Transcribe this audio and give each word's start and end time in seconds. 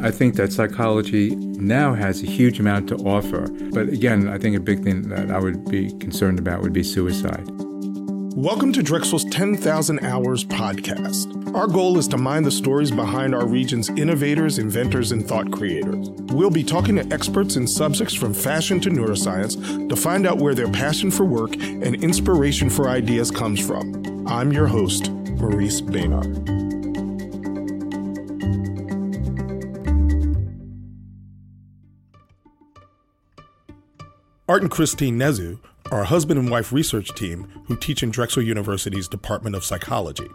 I 0.00 0.10
think 0.10 0.36
that 0.36 0.50
psychology 0.50 1.36
now 1.36 1.92
has 1.92 2.22
a 2.22 2.26
huge 2.26 2.58
amount 2.58 2.88
to 2.88 2.96
offer. 2.96 3.48
But 3.72 3.90
again, 3.90 4.30
I 4.30 4.38
think 4.38 4.56
a 4.56 4.60
big 4.60 4.82
thing 4.82 5.08
that 5.10 5.30
I 5.30 5.38
would 5.38 5.66
be 5.66 5.90
concerned 5.98 6.38
about 6.38 6.62
would 6.62 6.72
be 6.72 6.82
suicide. 6.82 7.44
Welcome 8.34 8.72
to 8.72 8.82
Drexel's 8.82 9.24
10,000 9.26 10.00
Hours 10.00 10.44
podcast. 10.44 11.54
Our 11.54 11.66
goal 11.66 11.98
is 11.98 12.08
to 12.08 12.16
mine 12.16 12.44
the 12.44 12.50
stories 12.50 12.90
behind 12.90 13.34
our 13.34 13.46
region's 13.46 13.90
innovators, 13.90 14.58
inventors, 14.58 15.12
and 15.12 15.26
thought 15.26 15.50
creators. 15.52 16.08
We'll 16.32 16.50
be 16.50 16.64
talking 16.64 16.96
to 16.96 17.12
experts 17.12 17.56
in 17.56 17.66
subjects 17.66 18.14
from 18.14 18.32
fashion 18.32 18.80
to 18.80 18.90
neuroscience 18.90 19.88
to 19.88 19.96
find 19.96 20.26
out 20.26 20.38
where 20.38 20.54
their 20.54 20.70
passion 20.70 21.10
for 21.10 21.24
work 21.24 21.56
and 21.56 22.02
inspiration 22.02 22.70
for 22.70 22.88
ideas 22.88 23.30
comes 23.30 23.66
from. 23.66 24.26
I'm 24.26 24.50
your 24.50 24.66
host, 24.66 25.10
Maurice 25.10 25.82
Baynard. 25.82 26.65
Art 34.48 34.62
and 34.62 34.70
Christine 34.70 35.18
Nezu 35.18 35.58
are 35.90 36.02
a 36.02 36.06
husband 36.06 36.38
and 36.38 36.48
wife 36.48 36.72
research 36.72 37.12
team 37.16 37.48
who 37.66 37.76
teach 37.76 38.04
in 38.04 38.12
Drexel 38.12 38.44
University's 38.44 39.08
Department 39.08 39.56
of 39.56 39.64
Psychology. 39.64 40.28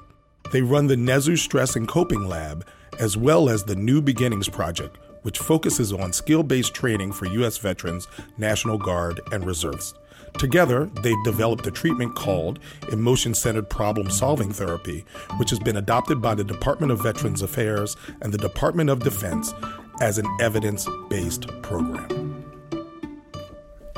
They 0.51 0.61
run 0.61 0.87
the 0.87 0.97
Nezu 0.97 1.37
Stress 1.37 1.77
and 1.77 1.87
Coping 1.87 2.27
Lab, 2.27 2.67
as 2.99 3.15
well 3.15 3.49
as 3.49 3.63
the 3.63 3.75
New 3.75 4.01
Beginnings 4.01 4.49
Project, 4.49 4.97
which 5.21 5.39
focuses 5.39 5.93
on 5.93 6.11
skill 6.11 6.43
based 6.43 6.73
training 6.73 7.13
for 7.13 7.25
U.S. 7.27 7.57
veterans, 7.57 8.09
National 8.37 8.77
Guard, 8.77 9.21
and 9.31 9.45
reserves. 9.45 9.93
Together, 10.37 10.89
they've 11.03 11.23
developed 11.23 11.65
a 11.65 11.71
treatment 11.71 12.13
called 12.13 12.59
Emotion 12.91 13.33
Centered 13.33 13.69
Problem 13.69 14.09
Solving 14.09 14.51
Therapy, 14.51 15.05
which 15.37 15.51
has 15.51 15.59
been 15.59 15.77
adopted 15.77 16.21
by 16.21 16.35
the 16.35 16.43
Department 16.43 16.91
of 16.91 17.01
Veterans 17.01 17.43
Affairs 17.43 17.95
and 18.21 18.33
the 18.33 18.37
Department 18.37 18.89
of 18.89 18.99
Defense 18.99 19.53
as 20.01 20.17
an 20.17 20.27
evidence 20.41 20.85
based 21.09 21.47
program. 21.61 22.30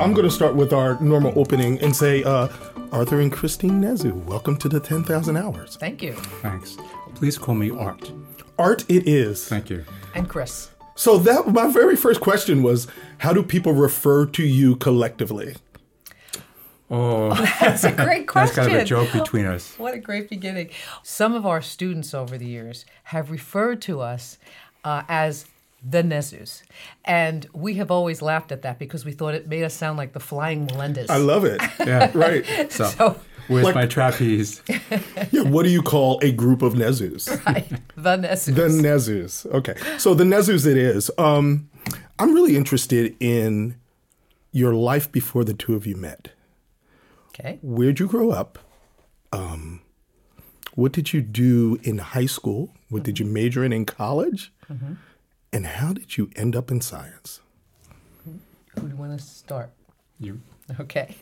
I'm 0.04 0.14
going 0.14 0.28
to 0.28 0.36
start 0.36 0.56
with 0.56 0.74
our 0.74 1.00
normal 1.00 1.32
opening 1.40 1.80
and 1.80 1.96
say, 1.96 2.26
uh, 2.26 2.50
Arthur 2.92 3.22
and 3.22 3.32
Christine 3.32 3.82
Nezu, 3.82 4.12
welcome 4.26 4.58
to 4.58 4.68
the 4.68 4.78
10,000 4.78 5.38
Hours. 5.38 5.78
Thank 5.78 6.04
you. 6.04 6.12
Thanks. 6.42 6.76
Please 7.16 7.38
call 7.38 7.56
me 7.56 7.72
Art. 7.72 8.12
Art, 8.60 8.84
it 8.90 9.08
is. 9.08 9.48
Thank 9.48 9.70
you. 9.70 9.86
And 10.14 10.28
Chris. 10.28 10.72
So 10.96 11.18
that 11.20 11.48
my 11.48 11.72
very 11.72 11.96
first 11.96 12.20
question 12.20 12.64
was, 12.64 12.86
how 13.20 13.32
do 13.32 13.42
people 13.44 13.72
refer 13.72 14.26
to 14.26 14.44
you 14.44 14.76
collectively? 14.76 15.56
Oh, 16.92 17.34
That's 17.62 17.86
a 17.86 17.94
great 17.94 18.28
question. 18.28 18.56
that's 18.58 18.68
kind 18.68 18.76
of 18.76 18.82
a 18.82 18.86
joke 18.86 19.14
between 19.14 19.46
us. 19.46 19.74
What 19.80 19.94
a 19.94 20.00
great 20.00 20.30
beginning. 20.30 20.72
Some 21.04 21.34
of 21.34 21.46
our 21.46 21.62
students 21.62 22.14
over 22.14 22.38
the 22.38 22.46
years 22.46 22.86
have 23.06 23.32
referred 23.32 23.82
to 23.84 24.02
us 24.02 24.38
uh, 24.84 25.04
as 25.08 25.46
the 25.84 26.02
Nezus. 26.02 26.62
And 27.06 27.46
we 27.54 27.74
have 27.76 27.92
always 27.92 28.22
laughed 28.22 28.52
at 28.52 28.62
that 28.62 28.80
because 28.80 29.04
we 29.06 29.12
thought 29.12 29.34
it 29.36 29.48
made 29.48 29.64
us 29.64 29.74
sound 29.74 29.98
like 29.98 30.14
the 30.14 30.20
Flying 30.20 30.66
Melendez. 30.66 31.10
I 31.10 31.18
love 31.18 31.44
it. 31.46 31.62
Yeah. 31.86 32.10
right. 32.14 32.46
So, 32.72 32.86
So, 32.86 33.20
where's 33.48 33.66
Like- 33.66 33.76
my 33.76 33.86
trapeze? 33.86 34.62
Yeah. 35.32 35.44
What 35.44 35.64
do 35.64 35.70
you 35.70 35.82
call 35.82 36.20
a 36.22 36.32
group 36.32 36.62
of 36.62 36.74
Nezus? 36.74 37.28
right, 37.46 37.68
the 37.96 38.18
Nezus. 38.18 38.56
The 38.56 38.68
Nezus. 38.70 39.46
Okay. 39.54 39.76
So 39.98 40.14
the 40.14 40.24
Nezus 40.24 40.66
it 40.66 40.78
is. 40.78 41.12
Um, 41.18 41.70
I'm 42.20 42.34
really 42.34 42.56
interested 42.56 43.16
in 43.20 43.76
your 44.52 44.74
life 44.76 45.12
before 45.12 45.44
the 45.44 45.54
two 45.54 45.76
of 45.76 45.86
you 45.88 45.96
met. 45.96 46.30
okay. 47.30 47.60
Where'd 47.62 48.00
you 48.00 48.08
grow 48.08 48.30
up? 48.32 48.60
Um, 49.32 49.82
what 50.76 50.92
did 50.92 51.12
you 51.14 51.22
do 51.22 51.80
in 51.84 51.98
high 51.98 52.28
school? 52.28 52.70
What 52.90 53.04
did 53.04 53.20
you 53.20 53.26
major 53.26 53.64
in 53.66 53.74
in 53.74 53.86
college? 53.86 54.54
And 55.54 55.68
how 55.68 55.94
did 55.94 56.18
you 56.18 56.32
end 56.36 56.56
up 56.56 56.72
in 56.72 56.82
science? 56.82 57.40
Who 58.26 58.82
do 58.82 58.88
you 58.88 58.96
want 58.96 59.18
to 59.18 59.24
start? 59.24 59.70
You. 60.20 60.42
Okay. 60.80 61.16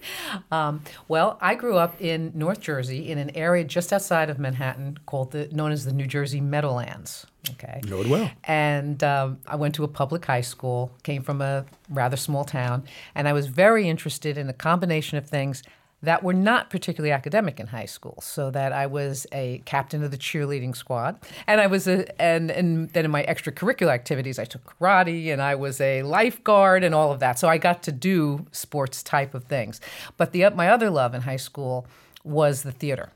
Um, 0.51 0.81
well, 1.09 1.37
I 1.41 1.55
grew 1.55 1.75
up 1.75 1.99
in 1.99 2.31
North 2.33 2.61
Jersey 2.61 3.11
in 3.11 3.17
an 3.17 3.31
area 3.35 3.65
just 3.65 3.91
outside 3.91 4.29
of 4.29 4.39
Manhattan 4.39 4.99
called 5.05 5.31
the 5.31 5.49
known 5.49 5.71
as 5.71 5.83
the 5.83 5.91
New 5.91 6.05
Jersey 6.05 6.39
Meadowlands. 6.39 7.25
Okay. 7.49 7.81
Know 7.85 8.01
it 8.01 8.07
well. 8.07 8.31
And 8.45 9.03
um, 9.03 9.39
I 9.45 9.57
went 9.57 9.75
to 9.75 9.83
a 9.83 9.87
public 9.87 10.23
high 10.23 10.41
school, 10.41 10.91
came 11.03 11.23
from 11.23 11.41
a 11.41 11.65
rather 11.89 12.15
small 12.15 12.45
town, 12.45 12.83
and 13.15 13.27
I 13.27 13.33
was 13.33 13.47
very 13.47 13.89
interested 13.89 14.37
in 14.37 14.47
a 14.47 14.53
combination 14.53 15.17
of 15.17 15.27
things 15.27 15.63
that 16.03 16.23
were 16.23 16.33
not 16.33 16.69
particularly 16.69 17.11
academic 17.11 17.59
in 17.59 17.67
high 17.67 17.85
school. 17.85 18.19
So 18.21 18.51
that 18.51 18.73
I 18.73 18.87
was 18.87 19.27
a 19.31 19.61
captain 19.65 20.03
of 20.03 20.11
the 20.11 20.17
cheerleading 20.17 20.75
squad, 20.75 21.19
and 21.47 21.61
I 21.61 21.67
was 21.67 21.87
a 21.87 22.21
and 22.21 22.51
and 22.51 22.89
then 22.89 23.05
in 23.05 23.11
my 23.11 23.23
extracurricular 23.23 23.91
activities, 23.91 24.39
I 24.39 24.45
took 24.45 24.77
karate, 24.79 25.31
and 25.31 25.41
I 25.41 25.55
was 25.55 25.79
a 25.81 26.03
lifeguard, 26.03 26.83
and 26.83 26.95
all 26.95 27.11
of 27.11 27.19
that. 27.19 27.39
So 27.39 27.47
I 27.47 27.57
got 27.57 27.83
to 27.83 27.91
do 27.91 28.45
sports 28.51 29.03
type 29.03 29.33
of 29.33 29.45
things. 29.45 29.79
But 30.17 30.31
the 30.31 30.49
my 30.51 30.69
other 30.69 30.89
love 30.89 31.13
in 31.13 31.21
high 31.21 31.37
school 31.37 31.85
was 32.23 32.63
the 32.63 32.71
theater. 32.71 33.09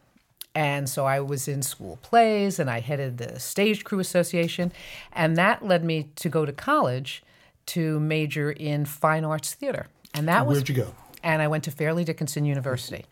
And 0.55 0.89
so 0.89 1.05
I 1.05 1.19
was 1.19 1.49
in 1.49 1.61
school 1.61 1.99
plays 2.01 2.59
and 2.59 2.69
I 2.69 2.79
headed 2.79 3.17
the 3.17 3.39
Stage 3.41 3.83
Crew 3.83 3.99
Association. 3.99 4.71
And 5.11 5.35
that 5.35 5.65
led 5.65 5.83
me 5.83 6.09
to 6.15 6.29
go 6.29 6.45
to 6.45 6.53
college 6.53 7.21
to 7.67 7.99
major 7.99 8.51
in 8.51 8.85
fine 8.85 9.25
arts 9.25 9.53
theater. 9.53 9.87
And 10.13 10.29
that 10.29 10.47
was 10.47 10.59
Where'd 10.59 10.69
you 10.69 10.75
go? 10.75 10.95
And 11.25 11.41
I 11.41 11.47
went 11.47 11.63
to 11.63 11.71
Fairleigh 11.71 12.03
Dickinson 12.03 12.45
University. 12.45 13.03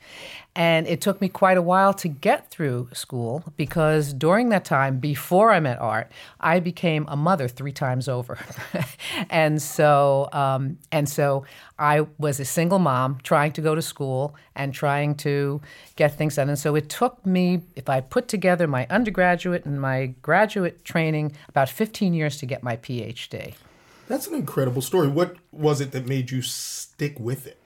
And 0.55 0.85
it 0.85 1.01
took 1.01 1.19
me 1.19 1.27
quite 1.29 1.57
a 1.57 1.63
while 1.63 1.95
to 1.95 2.07
get 2.07 2.51
through 2.51 2.89
school 2.93 3.43
because 3.57 4.13
during 4.13 4.49
that 4.49 4.65
time, 4.65 4.99
before 4.99 5.51
I 5.51 5.59
met 5.59 5.81
Art, 5.81 6.11
I 6.39 6.59
became 6.59 7.05
a 7.09 7.17
mother 7.17 7.47
three 7.47 7.71
times 7.71 8.07
over. 8.07 8.37
and 9.31 9.59
so, 9.59 10.29
um, 10.31 10.77
and 10.91 11.09
so 11.09 11.43
I 11.79 12.05
was 12.19 12.39
a 12.39 12.45
single 12.45 12.77
mom 12.77 13.17
trying 13.23 13.51
to 13.53 13.61
go 13.61 13.73
to 13.73 13.81
school 13.81 14.35
and 14.55 14.75
trying 14.75 15.15
to 15.15 15.59
get 15.95 16.15
things 16.15 16.35
done. 16.35 16.49
And 16.49 16.59
so 16.59 16.75
it 16.75 16.89
took 16.89 17.25
me, 17.25 17.63
if 17.75 17.89
I 17.89 17.99
put 17.99 18.27
together 18.27 18.67
my 18.67 18.85
undergraduate 18.91 19.65
and 19.65 19.81
my 19.81 20.13
graduate 20.21 20.85
training, 20.85 21.31
about 21.49 21.67
15 21.67 22.13
years 22.13 22.37
to 22.37 22.45
get 22.45 22.61
my 22.61 22.77
PhD. 22.77 23.55
That's 24.07 24.27
an 24.27 24.35
incredible 24.35 24.83
story. 24.83 25.07
What 25.07 25.37
was 25.51 25.81
it 25.81 25.91
that 25.93 26.05
made 26.05 26.29
you 26.29 26.43
stick 26.43 27.19
with 27.19 27.47
it? 27.47 27.57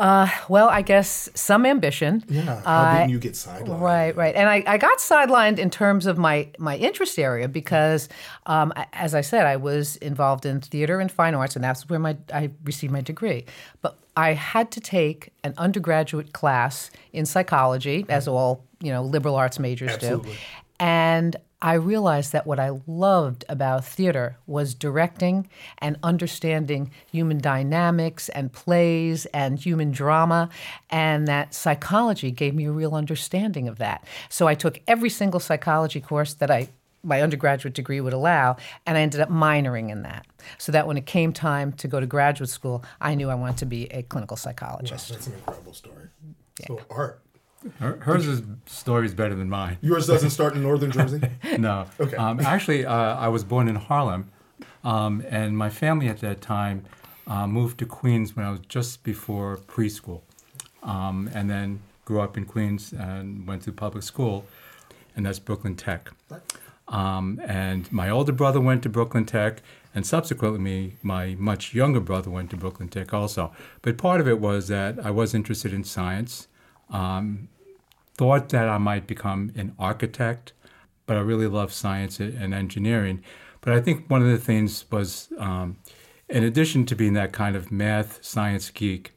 Uh, 0.00 0.26
well, 0.48 0.70
I 0.70 0.80
guess 0.80 1.28
some 1.34 1.66
ambition. 1.66 2.24
Yeah. 2.26 2.62
How 2.62 2.62
uh, 2.64 2.98
didn't 3.00 3.10
you 3.10 3.18
get 3.18 3.34
sidelined? 3.34 3.80
Right, 3.80 4.16
right. 4.16 4.34
And 4.34 4.48
I, 4.48 4.64
I 4.66 4.78
got 4.78 4.96
sidelined 4.96 5.58
in 5.58 5.68
terms 5.68 6.06
of 6.06 6.16
my, 6.16 6.48
my 6.58 6.78
interest 6.78 7.18
area 7.18 7.48
because, 7.48 8.08
um, 8.46 8.72
as 8.94 9.14
I 9.14 9.20
said, 9.20 9.44
I 9.44 9.56
was 9.56 9.96
involved 9.96 10.46
in 10.46 10.62
theater 10.62 11.00
and 11.00 11.12
fine 11.12 11.34
arts, 11.34 11.54
and 11.54 11.62
that's 11.62 11.86
where 11.90 11.98
my 11.98 12.16
I 12.32 12.50
received 12.64 12.94
my 12.94 13.02
degree. 13.02 13.44
But 13.82 13.98
I 14.16 14.32
had 14.32 14.70
to 14.72 14.80
take 14.80 15.34
an 15.44 15.52
undergraduate 15.58 16.32
class 16.32 16.90
in 17.12 17.26
psychology, 17.26 18.06
as 18.08 18.24
mm-hmm. 18.24 18.34
all 18.34 18.64
you 18.80 18.92
know 18.92 19.02
liberal 19.02 19.36
arts 19.36 19.58
majors 19.58 19.90
Absolutely. 19.90 20.32
do, 20.32 20.38
and 20.78 21.36
I 21.62 21.74
realized 21.74 22.32
that 22.32 22.46
what 22.46 22.58
I 22.58 22.80
loved 22.86 23.44
about 23.48 23.84
theater 23.84 24.36
was 24.46 24.74
directing 24.74 25.48
and 25.78 25.98
understanding 26.02 26.90
human 27.10 27.38
dynamics 27.38 28.28
and 28.30 28.52
plays 28.52 29.26
and 29.26 29.58
human 29.58 29.90
drama, 29.90 30.48
and 30.88 31.28
that 31.28 31.54
psychology 31.54 32.30
gave 32.30 32.54
me 32.54 32.64
a 32.64 32.72
real 32.72 32.94
understanding 32.94 33.68
of 33.68 33.78
that. 33.78 34.04
So 34.28 34.48
I 34.48 34.54
took 34.54 34.80
every 34.86 35.10
single 35.10 35.40
psychology 35.40 36.00
course 36.00 36.34
that 36.34 36.50
I 36.50 36.68
my 37.02 37.22
undergraduate 37.22 37.74
degree 37.74 38.00
would 38.00 38.12
allow, 38.12 38.56
and 38.86 38.98
I 38.98 39.00
ended 39.00 39.20
up 39.20 39.30
minoring 39.30 39.90
in 39.90 40.02
that. 40.02 40.26
So 40.58 40.70
that 40.72 40.86
when 40.86 40.96
it 40.96 41.06
came 41.06 41.32
time 41.32 41.72
to 41.74 41.88
go 41.88 41.98
to 41.98 42.06
graduate 42.06 42.50
school, 42.50 42.84
I 43.00 43.14
knew 43.14 43.30
I 43.30 43.34
wanted 43.34 43.56
to 43.58 43.66
be 43.66 43.86
a 43.86 44.02
clinical 44.02 44.36
psychologist. 44.36 45.08
That's 45.08 45.26
an 45.26 45.34
incredible 45.34 45.72
story. 45.72 46.08
So, 46.66 46.78
Art, 46.90 47.22
Her, 47.78 47.96
hers 47.96 48.26
is 48.26 48.42
story 48.66 49.06
is 49.06 49.14
better 49.14 49.34
than 49.34 49.50
mine. 49.50 49.76
yours 49.82 50.06
doesn't 50.06 50.30
start 50.30 50.54
in 50.54 50.62
Northern 50.62 50.90
Jersey? 50.90 51.20
No. 51.58 51.86
Okay. 51.98 52.16
Um, 52.16 52.40
actually, 52.40 52.86
uh, 52.86 52.94
I 52.94 53.28
was 53.28 53.44
born 53.44 53.68
in 53.68 53.76
Harlem, 53.76 54.30
um, 54.82 55.22
and 55.28 55.58
my 55.58 55.68
family 55.68 56.08
at 56.08 56.20
that 56.20 56.40
time 56.40 56.84
uh, 57.26 57.46
moved 57.46 57.78
to 57.78 57.86
Queens 57.86 58.34
when 58.34 58.46
I 58.46 58.50
was 58.50 58.60
just 58.68 59.02
before 59.02 59.58
preschool, 59.58 60.22
um, 60.82 61.30
and 61.34 61.50
then 61.50 61.80
grew 62.06 62.20
up 62.20 62.36
in 62.38 62.44
Queens 62.46 62.92
and 62.92 63.46
went 63.46 63.62
to 63.62 63.72
public 63.72 64.04
school, 64.04 64.46
and 65.14 65.26
that's 65.26 65.38
Brooklyn 65.38 65.76
Tech. 65.76 66.10
Um, 66.88 67.40
and 67.44 67.90
my 67.92 68.10
older 68.10 68.32
brother 68.32 68.60
went 68.60 68.82
to 68.82 68.88
Brooklyn 68.88 69.24
Tech, 69.26 69.62
and 69.94 70.06
subsequently, 70.06 70.58
me, 70.58 70.96
my 71.02 71.36
much 71.38 71.74
younger 71.74 72.00
brother 72.00 72.30
went 72.30 72.50
to 72.50 72.56
Brooklyn 72.56 72.88
Tech 72.88 73.12
also. 73.12 73.52
But 73.82 73.98
part 73.98 74.20
of 74.20 74.26
it 74.26 74.40
was 74.40 74.68
that 74.68 74.98
I 75.04 75.10
was 75.10 75.34
interested 75.34 75.72
in 75.72 75.84
science, 75.84 76.48
um, 76.90 77.48
thought 78.14 78.50
that 78.50 78.68
I 78.68 78.78
might 78.78 79.06
become 79.06 79.52
an 79.56 79.74
architect, 79.78 80.52
but 81.06 81.16
I 81.16 81.20
really 81.20 81.46
love 81.46 81.72
science 81.72 82.20
and 82.20 82.54
engineering. 82.54 83.22
But 83.60 83.72
I 83.72 83.80
think 83.80 84.08
one 84.08 84.22
of 84.22 84.28
the 84.28 84.38
things 84.38 84.84
was, 84.90 85.28
um, 85.38 85.76
in 86.28 86.44
addition 86.44 86.86
to 86.86 86.94
being 86.94 87.14
that 87.14 87.32
kind 87.32 87.56
of 87.56 87.70
math 87.72 88.24
science 88.24 88.70
geek, 88.70 89.12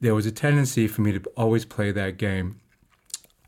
there 0.00 0.14
was 0.14 0.26
a 0.26 0.32
tendency 0.32 0.86
for 0.86 1.00
me 1.00 1.12
to 1.12 1.22
always 1.36 1.64
play 1.64 1.90
that 1.92 2.18
game. 2.18 2.60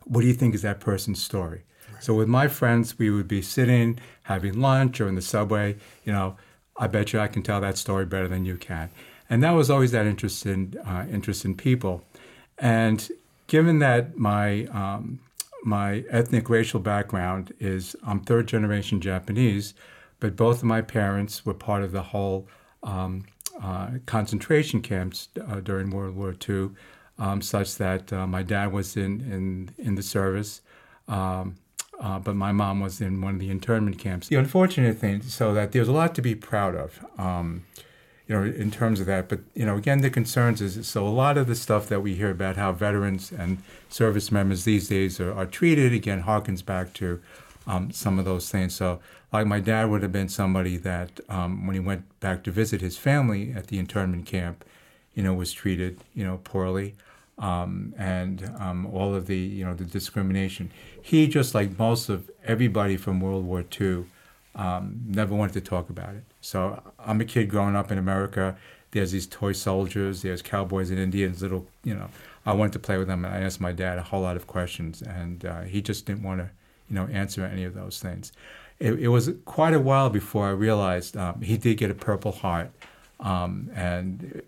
What 0.05 0.23
do 0.23 0.27
you 0.27 0.35
think 0.35 0.55
is 0.55 0.63
that 0.63 0.81
person's 0.81 1.23
story? 1.23 1.63
So 2.01 2.15
with 2.15 2.29
my 2.29 2.49
friends, 2.49 2.99
we 2.99 3.11
would 3.11 3.29
be 3.29 3.43
sitting, 3.43 3.99
having 4.23 4.61
lunch 4.61 5.01
or 5.01 5.09
in 5.09 5.15
the 5.15 5.23
subway. 5.23 5.77
You 6.05 6.13
know, 6.13 6.37
I 6.77 6.87
bet 6.87 7.13
you 7.13 7.21
I 7.21 7.29
can 7.29 7.43
tell 7.43 7.61
that 7.61 7.77
story 7.77 8.07
better 8.07 8.27
than 8.27 8.45
you 8.45 8.57
can. 8.57 8.91
And 9.29 9.43
that 9.45 9.53
was 9.53 9.71
always 9.71 9.93
that 9.93 10.07
interest 10.07 10.47
in 10.47 10.77
uh, 10.85 11.07
interest 11.11 11.45
in 11.45 11.55
people. 11.55 12.03
And 12.59 13.09
given 13.51 13.81
that 13.81 14.17
my 14.17 14.65
um, 14.67 15.19
my 15.65 16.05
ethnic 16.09 16.49
racial 16.49 16.79
background 16.79 17.53
is 17.59 17.97
I'm 18.07 18.21
third 18.21 18.47
generation 18.47 19.01
Japanese, 19.01 19.75
but 20.21 20.37
both 20.37 20.59
of 20.59 20.65
my 20.65 20.81
parents 20.81 21.45
were 21.45 21.53
part 21.53 21.83
of 21.83 21.91
the 21.91 22.03
whole 22.03 22.47
um, 22.85 23.25
uh, 23.61 23.89
concentration 24.07 24.81
camps 24.81 25.29
uh, 25.49 25.59
during 25.61 25.91
World 25.91 26.15
War 26.17 26.35
II, 26.49 26.71
um, 27.19 27.43
such 27.43 27.75
that 27.75 28.13
uh, 28.13 28.25
my 28.27 28.45
dad 28.45 28.73
was 28.73 28.97
in, 28.97 29.21
in, 29.21 29.71
in 29.77 29.97
the 29.97 30.03
service, 30.03 30.63
um, 31.09 31.57
uh, 31.99 32.21
but 32.21 32.37
my 32.37 32.53
mom 32.53 32.79
was 32.79 33.01
in 33.01 33.21
one 33.21 33.35
of 33.35 33.41
the 33.41 33.51
internment 33.51 33.99
camps. 33.99 34.29
The 34.29 34.37
unfortunate 34.37 34.97
thing, 34.97 35.23
so 35.23 35.53
that 35.55 35.73
there's 35.73 35.89
a 35.89 35.93
lot 35.93 36.15
to 36.15 36.23
be 36.23 36.37
proud 36.37 36.77
of. 36.77 37.05
You 38.31 38.37
know, 38.37 38.45
in 38.45 38.71
terms 38.71 39.01
of 39.01 39.07
that. 39.07 39.29
But 39.29 39.41
you 39.55 39.67
know, 39.67 39.77
again, 39.77 40.03
the 40.03 40.09
concerns 40.09 40.61
is 40.61 40.87
so 40.87 41.05
a 41.05 41.11
lot 41.11 41.37
of 41.37 41.49
the 41.49 41.57
stuff 41.57 41.89
that 41.89 42.01
we 42.01 42.15
hear 42.15 42.31
about 42.31 42.55
how 42.55 42.71
veterans 42.71 43.33
and 43.33 43.59
service 43.89 44.31
members 44.31 44.63
these 44.63 44.87
days 44.87 45.19
are, 45.19 45.35
are 45.35 45.47
treated 45.47 45.93
again 45.93 46.23
harkens 46.23 46.65
back 46.65 46.95
to 46.95 47.21
um, 47.67 47.91
some 47.91 48.21
of 48.21 48.25
those 48.25 48.49
things. 48.49 48.73
So, 48.77 49.01
like 49.33 49.49
my 49.49 49.59
dad 49.59 49.91
would 49.91 50.03
have 50.03 50.13
been 50.13 50.29
somebody 50.29 50.77
that 50.77 51.19
um, 51.29 51.67
when 51.67 51.75
he 51.75 51.81
went 51.81 52.05
back 52.21 52.45
to 52.45 52.53
visit 52.53 52.81
his 52.81 52.97
family 52.97 53.53
at 53.53 53.67
the 53.67 53.81
internment 53.81 54.27
camp, 54.27 54.65
you 55.13 55.25
know, 55.25 55.35
was 55.35 55.53
treated 55.53 55.99
you 56.15 56.25
know 56.25 56.39
poorly. 56.45 56.95
Um, 57.37 57.95
and 57.99 58.49
um, 58.61 58.87
all 58.87 59.13
of 59.13 59.27
the 59.27 59.39
you 59.39 59.65
know 59.65 59.75
the 59.75 59.85
discrimination. 59.85 60.71
He 61.03 61.27
just 61.27 61.53
like 61.53 61.77
most 61.77 62.09
of 62.09 62.31
everybody 62.45 62.97
from 62.97 63.21
World 63.21 63.45
War 63.45 63.65
II 63.81 64.05
um, 64.61 65.01
never 65.07 65.35
wanted 65.35 65.55
to 65.55 65.63
talk 65.63 65.89
about 65.89 66.15
it. 66.15 66.25
So 66.43 66.83
I'm 66.99 67.21
a 67.21 67.25
kid 67.25 67.49
growing 67.49 67.75
up 67.75 67.91
in 67.91 67.99
America. 67.99 68.57
There's 68.91 69.13
these 69.13 69.27
toy 69.27 69.53
soldiers, 69.53 70.23
there's 70.23 70.43
cowboys 70.43 70.91
and 70.91 70.99
Indians, 70.99 71.41
little, 71.43 71.67
you 71.83 71.95
know. 71.95 72.09
I 72.45 72.53
wanted 72.53 72.73
to 72.75 72.79
play 72.79 72.99
with 72.99 73.07
them, 73.07 73.25
and 73.25 73.35
I 73.35 73.41
asked 73.41 73.61
my 73.61 73.73
dad 73.73 73.99
a 73.99 74.03
whole 74.03 74.23
lot 74.23 74.37
of 74.37 74.47
questions, 74.47 75.03
and 75.03 75.45
uh, 75.45 75.61
he 75.63 75.81
just 75.81 76.07
didn't 76.07 76.23
want 76.23 76.41
to, 76.41 76.51
you 76.89 76.97
know, 76.97 77.07
answer 77.07 77.45
any 77.45 77.65
of 77.65 77.75
those 77.75 78.01
things. 78.01 78.33
It, 78.79 78.95
it 78.95 79.09
was 79.09 79.31
quite 79.45 79.75
a 79.75 79.81
while 79.81 80.11
before 80.11 80.47
I 80.49 80.51
realized 80.51 81.17
um, 81.17 81.41
he 81.43 81.57
did 81.57 81.77
get 81.77 81.91
a 81.91 81.95
Purple 81.95 82.33
Heart, 82.33 82.71
um, 83.21 83.71
and 83.75 84.43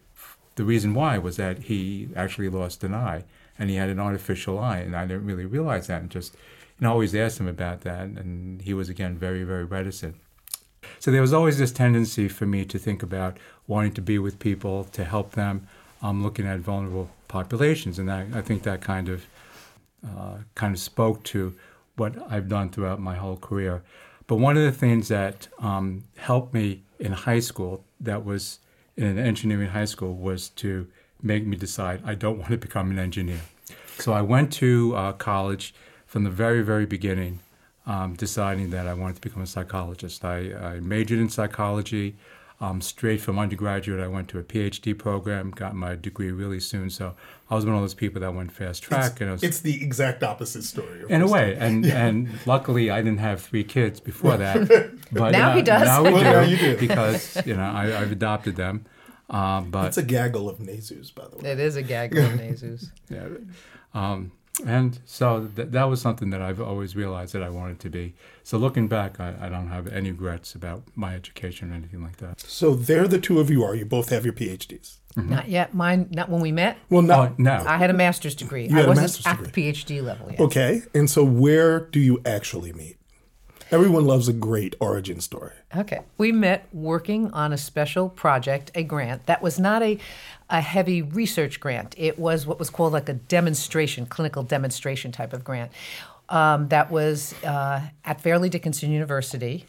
the 0.56 0.64
reason 0.64 0.94
why 0.94 1.18
was 1.18 1.36
that 1.36 1.58
he 1.70 2.08
actually 2.16 2.48
lost 2.48 2.82
an 2.84 2.94
eye, 2.94 3.24
and 3.58 3.70
he 3.70 3.76
had 3.76 3.88
an 3.88 4.00
artificial 4.00 4.58
eye, 4.58 4.78
and 4.78 4.96
I 4.96 5.06
didn't 5.06 5.26
really 5.26 5.46
realize 5.46 5.86
that, 5.86 6.00
and 6.02 6.10
just 6.10 6.34
and 6.82 6.88
I 6.88 6.90
always 6.90 7.14
asked 7.14 7.38
him 7.38 7.46
about 7.46 7.82
that, 7.82 8.00
and 8.00 8.60
he 8.60 8.74
was 8.74 8.88
again 8.88 9.16
very, 9.16 9.44
very 9.44 9.62
reticent. 9.62 10.16
So 10.98 11.12
there 11.12 11.20
was 11.20 11.32
always 11.32 11.56
this 11.56 11.70
tendency 11.70 12.26
for 12.26 12.44
me 12.44 12.64
to 12.64 12.76
think 12.76 13.04
about 13.04 13.38
wanting 13.68 13.92
to 13.92 14.02
be 14.02 14.18
with 14.18 14.40
people, 14.40 14.82
to 14.90 15.04
help 15.04 15.30
them, 15.30 15.68
um, 16.02 16.24
looking 16.24 16.44
at 16.44 16.58
vulnerable 16.58 17.08
populations, 17.28 18.00
and 18.00 18.10
I, 18.10 18.26
I 18.34 18.40
think 18.40 18.64
that 18.64 18.80
kind 18.80 19.08
of 19.08 19.26
uh, 20.04 20.38
kind 20.56 20.74
of 20.74 20.80
spoke 20.80 21.22
to 21.22 21.54
what 21.94 22.14
I've 22.28 22.48
done 22.48 22.68
throughout 22.68 22.98
my 22.98 23.14
whole 23.14 23.36
career. 23.36 23.84
But 24.26 24.38
one 24.38 24.56
of 24.56 24.64
the 24.64 24.72
things 24.72 25.06
that 25.06 25.46
um, 25.60 26.02
helped 26.16 26.52
me 26.52 26.82
in 26.98 27.12
high 27.12 27.38
school, 27.38 27.84
that 28.00 28.24
was 28.24 28.58
in 28.96 29.20
engineering 29.20 29.68
high 29.68 29.84
school, 29.84 30.14
was 30.14 30.48
to 30.48 30.88
make 31.22 31.46
me 31.46 31.56
decide 31.56 32.02
I 32.04 32.16
don't 32.16 32.38
want 32.40 32.50
to 32.50 32.58
become 32.58 32.90
an 32.90 32.98
engineer. 32.98 33.42
So 33.98 34.12
I 34.12 34.22
went 34.22 34.52
to 34.54 34.96
uh, 34.96 35.12
college 35.12 35.72
from 36.12 36.24
the 36.24 36.30
very, 36.30 36.60
very 36.60 36.84
beginning, 36.84 37.38
um, 37.86 38.12
deciding 38.12 38.68
that 38.68 38.86
I 38.86 38.92
wanted 38.92 39.14
to 39.14 39.22
become 39.22 39.40
a 39.40 39.46
psychologist. 39.46 40.22
I, 40.26 40.52
I 40.52 40.80
majored 40.80 41.18
in 41.18 41.30
psychology. 41.30 42.16
Um, 42.60 42.82
straight 42.82 43.22
from 43.22 43.38
undergraduate, 43.38 43.98
I 43.98 44.08
went 44.08 44.28
to 44.28 44.38
a 44.38 44.42
PhD 44.42 44.96
program, 44.96 45.52
got 45.52 45.74
my 45.74 45.96
degree 45.96 46.30
really 46.30 46.60
soon. 46.60 46.90
So 46.90 47.14
I 47.48 47.54
was 47.54 47.64
one 47.64 47.74
of 47.74 47.80
those 47.80 47.94
people 47.94 48.20
that 48.20 48.34
went 48.34 48.52
fast 48.52 48.82
track. 48.82 49.12
It's, 49.12 49.20
and 49.22 49.30
was, 49.30 49.42
it's 49.42 49.60
the 49.60 49.82
exact 49.82 50.22
opposite 50.22 50.64
story. 50.64 51.02
In 51.08 51.22
a 51.22 51.26
way, 51.26 51.56
and 51.58 51.84
yeah. 51.86 52.04
and 52.04 52.28
luckily 52.44 52.90
I 52.90 53.00
didn't 53.00 53.20
have 53.20 53.40
three 53.40 53.64
kids 53.64 53.98
before 53.98 54.36
that. 54.36 54.92
But 55.12 55.32
now 55.32 55.50
uh, 55.50 55.56
he 55.56 55.62
does. 55.62 55.86
Now 55.86 56.04
we 56.04 56.12
well, 56.12 56.48
do, 56.48 56.56
do, 56.56 56.76
because 56.78 57.44
you 57.46 57.54
know 57.54 57.64
I, 57.64 57.86
have 57.86 58.12
adopted 58.12 58.56
them. 58.56 58.84
Uh, 59.28 59.62
but 59.62 59.86
it's 59.86 59.98
a 59.98 60.02
gaggle 60.02 60.48
of 60.48 60.58
Nezus, 60.58 61.14
by 61.14 61.26
the 61.28 61.36
way. 61.36 61.50
It 61.50 61.58
is 61.58 61.76
a 61.76 61.82
gaggle 61.82 62.24
of 62.24 62.32
Nezus. 62.32 62.90
yeah. 63.10 63.28
Um, 63.92 64.32
and 64.66 65.00
so 65.04 65.48
th- 65.56 65.68
that 65.68 65.84
was 65.84 66.00
something 66.00 66.30
that 66.30 66.42
I've 66.42 66.60
always 66.60 66.94
realized 66.94 67.32
that 67.32 67.42
I 67.42 67.48
wanted 67.48 67.80
to 67.80 67.90
be. 67.90 68.14
So 68.42 68.58
looking 68.58 68.86
back, 68.86 69.18
I, 69.18 69.34
I, 69.40 69.48
don't 69.48 69.68
have 69.68 69.86
any 69.86 70.10
regrets 70.10 70.54
about 70.54 70.82
my 70.94 71.14
education 71.14 71.72
or 71.72 71.74
anything 71.74 72.02
like 72.02 72.18
that. 72.18 72.40
So 72.40 72.74
there 72.74 73.08
the 73.08 73.18
two 73.18 73.40
of 73.40 73.50
you 73.50 73.64
are. 73.64 73.74
You 73.74 73.86
both 73.86 74.10
have 74.10 74.24
your 74.24 74.34
PhDs. 74.34 74.98
Mm-hmm. 75.16 75.30
Not 75.30 75.48
yet. 75.48 75.74
Mine, 75.74 76.08
not 76.10 76.28
when 76.28 76.40
we 76.40 76.52
met. 76.52 76.76
Well, 76.90 77.02
no. 77.02 77.14
Oh, 77.14 77.34
no. 77.38 77.64
I 77.66 77.76
had 77.78 77.90
a 77.90 77.94
master's 77.94 78.34
degree. 78.34 78.66
You 78.68 78.76
I 78.76 78.80
had 78.80 78.88
wasn't 78.88 78.98
a 78.98 79.02
master's 79.02 79.26
at 79.26 79.36
degree. 79.42 79.72
the 79.72 79.72
PhD 79.72 80.02
level 80.02 80.30
yet. 80.30 80.40
Okay. 80.40 80.82
And 80.94 81.08
so 81.10 81.24
where 81.24 81.80
do 81.80 82.00
you 82.00 82.20
actually 82.26 82.72
meet? 82.72 82.98
Everyone 83.72 84.04
loves 84.04 84.28
a 84.28 84.34
great 84.34 84.74
origin 84.80 85.18
story. 85.22 85.54
Okay. 85.74 86.00
We 86.18 86.30
met 86.30 86.68
working 86.74 87.30
on 87.32 87.54
a 87.54 87.56
special 87.56 88.10
project, 88.10 88.70
a 88.74 88.82
grant 88.82 89.24
that 89.24 89.40
was 89.40 89.58
not 89.58 89.82
a, 89.82 89.98
a 90.50 90.60
heavy 90.60 91.00
research 91.00 91.58
grant. 91.58 91.94
It 91.96 92.18
was 92.18 92.46
what 92.46 92.58
was 92.58 92.68
called 92.68 92.92
like 92.92 93.08
a 93.08 93.14
demonstration, 93.14 94.04
clinical 94.04 94.42
demonstration 94.42 95.10
type 95.10 95.32
of 95.32 95.42
grant. 95.42 95.72
Um, 96.28 96.68
that 96.68 96.90
was 96.90 97.34
uh, 97.44 97.80
at 98.04 98.20
Fairleigh 98.20 98.50
Dickinson 98.50 98.90
University. 98.90 99.64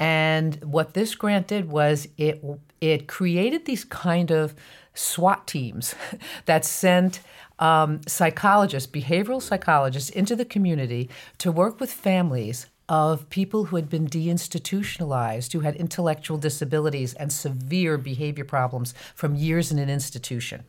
And 0.00 0.56
what 0.64 0.94
this 0.94 1.14
grant 1.14 1.46
did 1.46 1.70
was 1.70 2.08
it, 2.18 2.44
it 2.80 3.06
created 3.06 3.64
these 3.64 3.84
kind 3.84 4.32
of 4.32 4.56
SWAT 4.92 5.46
teams 5.46 5.94
that 6.46 6.64
sent 6.64 7.20
um, 7.60 8.00
psychologists, 8.08 8.90
behavioral 8.90 9.40
psychologists, 9.40 10.10
into 10.10 10.34
the 10.34 10.44
community 10.44 11.08
to 11.38 11.52
work 11.52 11.78
with 11.78 11.92
families 11.92 12.66
of 12.88 13.28
people 13.30 13.64
who 13.66 13.76
had 13.76 13.88
been 13.88 14.06
deinstitutionalized, 14.06 15.52
who 15.52 15.60
had 15.60 15.74
intellectual 15.76 16.38
disabilities 16.38 17.14
and 17.14 17.32
severe 17.32 17.98
behavior 17.98 18.44
problems 18.44 18.94
from 19.14 19.34
years 19.34 19.72
in 19.72 19.78
an 19.78 19.90
institution. 19.90 20.62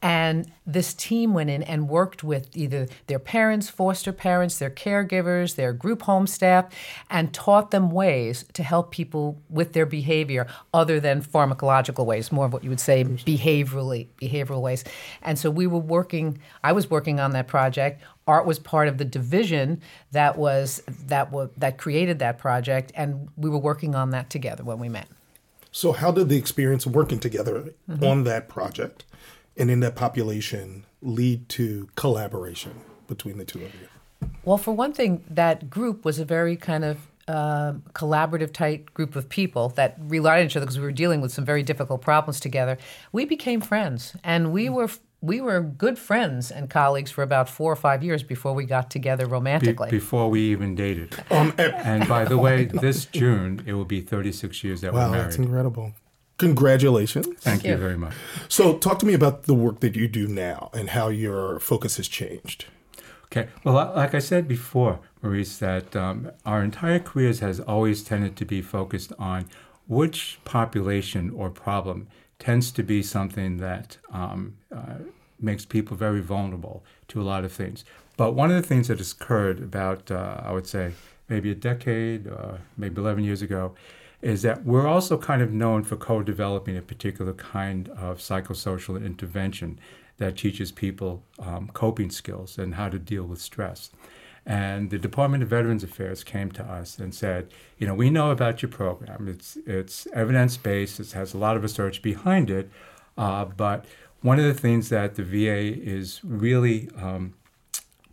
And 0.00 0.50
this 0.66 0.94
team 0.94 1.34
went 1.34 1.50
in 1.50 1.62
and 1.62 1.88
worked 1.88 2.24
with 2.24 2.56
either 2.56 2.88
their 3.06 3.18
parents, 3.18 3.68
foster 3.68 4.12
parents, 4.12 4.58
their 4.58 4.70
caregivers, 4.70 5.56
their 5.56 5.72
group 5.72 6.02
home 6.02 6.26
staff, 6.26 6.72
and 7.10 7.34
taught 7.34 7.70
them 7.70 7.90
ways 7.90 8.44
to 8.54 8.62
help 8.62 8.90
people 8.90 9.40
with 9.50 9.74
their 9.74 9.86
behavior 9.86 10.46
other 10.72 11.00
than 11.00 11.20
pharmacological 11.22 12.06
ways, 12.06 12.32
more 12.32 12.46
of 12.46 12.52
what 12.52 12.64
you 12.64 12.70
would 12.70 12.80
say 12.80 13.04
behaviorally, 13.04 14.06
behavioral 14.20 14.62
ways. 14.62 14.84
And 15.20 15.38
so 15.38 15.50
we 15.50 15.66
were 15.66 15.78
working, 15.78 16.38
I 16.64 16.72
was 16.72 16.88
working 16.88 17.20
on 17.20 17.32
that 17.32 17.46
project 17.46 18.02
Art 18.26 18.46
was 18.46 18.58
part 18.58 18.88
of 18.88 18.98
the 18.98 19.04
division 19.04 19.80
that 20.12 20.38
was 20.38 20.82
that 21.06 21.32
was 21.32 21.50
that 21.56 21.78
created 21.78 22.18
that 22.20 22.38
project, 22.38 22.92
and 22.94 23.28
we 23.36 23.50
were 23.50 23.58
working 23.58 23.94
on 23.94 24.10
that 24.10 24.30
together 24.30 24.62
when 24.62 24.78
we 24.78 24.88
met. 24.88 25.08
So, 25.72 25.92
how 25.92 26.12
did 26.12 26.28
the 26.28 26.36
experience 26.36 26.86
of 26.86 26.94
working 26.94 27.18
together 27.18 27.72
mm-hmm. 27.88 28.04
on 28.04 28.24
that 28.24 28.48
project 28.48 29.04
and 29.56 29.70
in 29.70 29.80
that 29.80 29.96
population 29.96 30.84
lead 31.00 31.48
to 31.50 31.88
collaboration 31.96 32.80
between 33.08 33.38
the 33.38 33.44
two 33.44 33.64
of 33.64 33.74
you? 33.74 33.88
Well, 34.44 34.58
for 34.58 34.72
one 34.72 34.92
thing, 34.92 35.24
that 35.28 35.70
group 35.70 36.04
was 36.04 36.18
a 36.18 36.24
very 36.24 36.56
kind 36.56 36.84
of 36.84 37.08
uh, 37.28 37.72
collaborative, 37.94 38.52
tight 38.52 38.92
group 38.94 39.16
of 39.16 39.28
people 39.28 39.70
that 39.70 39.96
relied 39.98 40.40
on 40.40 40.46
each 40.46 40.56
other 40.56 40.66
because 40.66 40.78
we 40.78 40.84
were 40.84 40.92
dealing 40.92 41.20
with 41.20 41.32
some 41.32 41.44
very 41.44 41.62
difficult 41.62 42.02
problems 42.02 42.40
together. 42.40 42.76
We 43.12 43.24
became 43.24 43.60
friends, 43.60 44.14
and 44.22 44.52
we 44.52 44.68
were 44.68 44.90
we 45.22 45.40
were 45.40 45.60
good 45.60 45.98
friends 45.98 46.50
and 46.50 46.68
colleagues 46.68 47.10
for 47.10 47.22
about 47.22 47.48
four 47.48 47.72
or 47.72 47.76
five 47.76 48.02
years 48.02 48.24
before 48.24 48.52
we 48.52 48.64
got 48.64 48.90
together 48.90 49.26
romantically. 49.26 49.88
Be- 49.88 49.98
before 49.98 50.28
we 50.28 50.40
even 50.50 50.74
dated. 50.74 51.16
Um, 51.30 51.54
and 51.56 52.06
by 52.08 52.24
the 52.26 52.36
way, 52.36 52.66
this 52.66 53.06
June 53.06 53.62
it 53.64 53.72
will 53.72 53.86
be 53.86 54.00
36 54.02 54.62
years 54.62 54.82
that 54.82 54.92
wow, 54.92 55.06
we're 55.06 55.12
married. 55.12 55.18
Wow, 55.18 55.24
that's 55.24 55.36
incredible. 55.36 55.92
Congratulations. 56.36 57.26
Thank, 57.26 57.40
Thank 57.40 57.64
you. 57.64 57.70
you 57.70 57.76
very 57.78 57.96
much. 57.96 58.12
So, 58.48 58.76
talk 58.76 58.98
to 58.98 59.06
me 59.06 59.14
about 59.14 59.44
the 59.44 59.54
work 59.54 59.80
that 59.80 59.96
you 59.96 60.08
do 60.08 60.26
now 60.26 60.70
and 60.74 60.90
how 60.90 61.08
your 61.08 61.58
focus 61.58 61.96
has 61.96 62.08
changed. 62.08 62.66
Okay. 63.26 63.48
Well, 63.64 63.74
like 63.96 64.14
I 64.14 64.18
said 64.18 64.46
before, 64.46 65.00
Maurice, 65.22 65.56
that 65.58 65.96
um, 65.96 66.30
our 66.44 66.62
entire 66.62 66.98
careers 66.98 67.40
has 67.40 67.60
always 67.60 68.02
tended 68.02 68.36
to 68.36 68.44
be 68.44 68.60
focused 68.60 69.12
on 69.18 69.48
which 69.86 70.38
population 70.44 71.30
or 71.30 71.48
problem 71.48 72.08
tends 72.42 72.72
to 72.72 72.82
be 72.82 73.04
something 73.04 73.58
that 73.58 73.96
um, 74.10 74.56
uh, 74.74 74.96
makes 75.38 75.64
people 75.64 75.96
very 75.96 76.20
vulnerable 76.20 76.82
to 77.06 77.20
a 77.20 77.22
lot 77.22 77.44
of 77.44 77.52
things. 77.52 77.84
But 78.16 78.32
one 78.32 78.50
of 78.50 78.60
the 78.60 78.66
things 78.66 78.88
that 78.88 78.98
has 78.98 79.12
occurred 79.12 79.60
about, 79.62 80.10
uh, 80.10 80.40
I 80.42 80.50
would 80.50 80.66
say, 80.66 80.94
maybe 81.28 81.52
a 81.52 81.54
decade, 81.54 82.26
uh, 82.26 82.54
maybe 82.76 83.00
11 83.00 83.22
years 83.22 83.42
ago, 83.42 83.76
is 84.22 84.42
that 84.42 84.64
we're 84.64 84.88
also 84.88 85.16
kind 85.16 85.40
of 85.40 85.52
known 85.52 85.84
for 85.84 85.94
co 85.94 86.20
developing 86.20 86.76
a 86.76 86.82
particular 86.82 87.32
kind 87.32 87.88
of 87.90 88.18
psychosocial 88.18 89.00
intervention 89.04 89.78
that 90.18 90.36
teaches 90.36 90.72
people 90.72 91.22
um, 91.38 91.70
coping 91.72 92.10
skills 92.10 92.58
and 92.58 92.74
how 92.74 92.88
to 92.88 92.98
deal 92.98 93.22
with 93.22 93.40
stress. 93.40 93.90
And 94.44 94.90
the 94.90 94.98
Department 94.98 95.42
of 95.42 95.48
Veterans 95.48 95.84
Affairs 95.84 96.24
came 96.24 96.50
to 96.52 96.64
us 96.64 96.98
and 96.98 97.14
said, 97.14 97.48
you 97.78 97.86
know, 97.86 97.94
we 97.94 98.10
know 98.10 98.30
about 98.30 98.60
your 98.60 98.70
program. 98.70 99.28
It's 99.28 99.56
it's 99.66 100.06
evidence 100.12 100.56
based. 100.56 100.98
It 100.98 101.12
has 101.12 101.32
a 101.32 101.38
lot 101.38 101.56
of 101.56 101.62
research 101.62 102.02
behind 102.02 102.50
it. 102.50 102.68
Uh, 103.16 103.44
but 103.44 103.84
one 104.20 104.38
of 104.38 104.44
the 104.44 104.54
things 104.54 104.88
that 104.88 105.14
the 105.14 105.22
VA 105.22 105.80
is 105.80 106.20
really 106.24 106.90
um, 106.96 107.34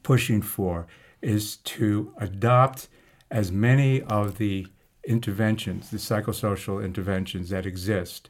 pushing 0.04 0.42
for 0.42 0.88
is 1.22 1.58
to 1.58 2.14
adopt 2.18 2.88
as 3.32 3.52
many 3.52 4.02
of 4.04 4.38
the 4.38 4.68
interventions, 5.04 5.90
the 5.90 5.98
psychosocial 5.98 6.84
interventions 6.84 7.50
that 7.50 7.66
exist, 7.66 8.30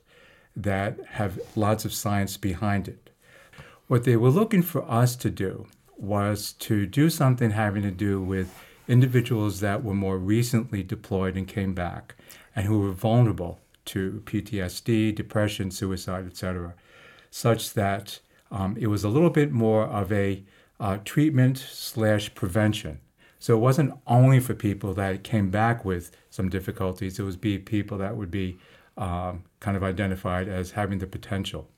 that 0.56 0.98
have 1.12 1.40
lots 1.56 1.86
of 1.86 1.94
science 1.94 2.38
behind 2.38 2.88
it. 2.88 3.10
What 3.88 4.04
they 4.04 4.16
were 4.16 4.30
looking 4.30 4.62
for 4.62 4.90
us 4.90 5.16
to 5.18 5.30
do 5.30 5.68
was 6.00 6.54
to 6.54 6.86
do 6.86 7.10
something 7.10 7.52
having 7.52 7.84
to 7.84 7.92
do 7.92 8.22
with 8.22 8.54
individuals 8.88 9.60
that 9.60 9.84
were 9.84 9.94
more 9.94 10.18
recently 10.18 10.82
deployed 10.82 11.36
and 11.38 11.48
came 11.48 11.74
back 11.74 12.16
and 12.56 12.66
who 12.66 12.80
were 12.80 12.92
vulnerable 12.92 13.60
to 13.86 14.22
PTSD, 14.26 15.16
depression, 15.16 15.72
suicide, 15.72 16.26
etc., 16.26 16.74
such 17.32 17.74
that 17.74 18.20
um, 18.52 18.76
it 18.80 18.88
was 18.88 19.04
a 19.04 19.10
little 19.10 19.30
bit 19.30 19.52
more 19.52 19.86
of 19.86 20.12
a 20.12 20.44
uh, 20.80 20.98
treatment 21.04 21.58
slash 21.58 22.34
prevention. 22.34 23.00
So 23.40 23.56
it 23.56 23.60
wasn't 23.60 23.94
only 24.08 24.40
for 24.40 24.54
people 24.54 24.94
that 24.96 25.24
came 25.24 25.50
back 25.50 25.86
with 25.86 26.12
some 26.30 26.50
difficulties; 26.50 27.20
it 27.20 27.24
was 27.24 27.38
be 27.38 27.58
people 27.58 27.98
that 28.00 28.18
would 28.18 28.32
be 28.32 28.58
um, 28.98 29.44
kind 29.60 29.78
of 29.78 29.84
identified 29.84 30.48
as 30.48 30.72
having 30.72 31.00
the 31.00 31.08
potential. 31.08 31.70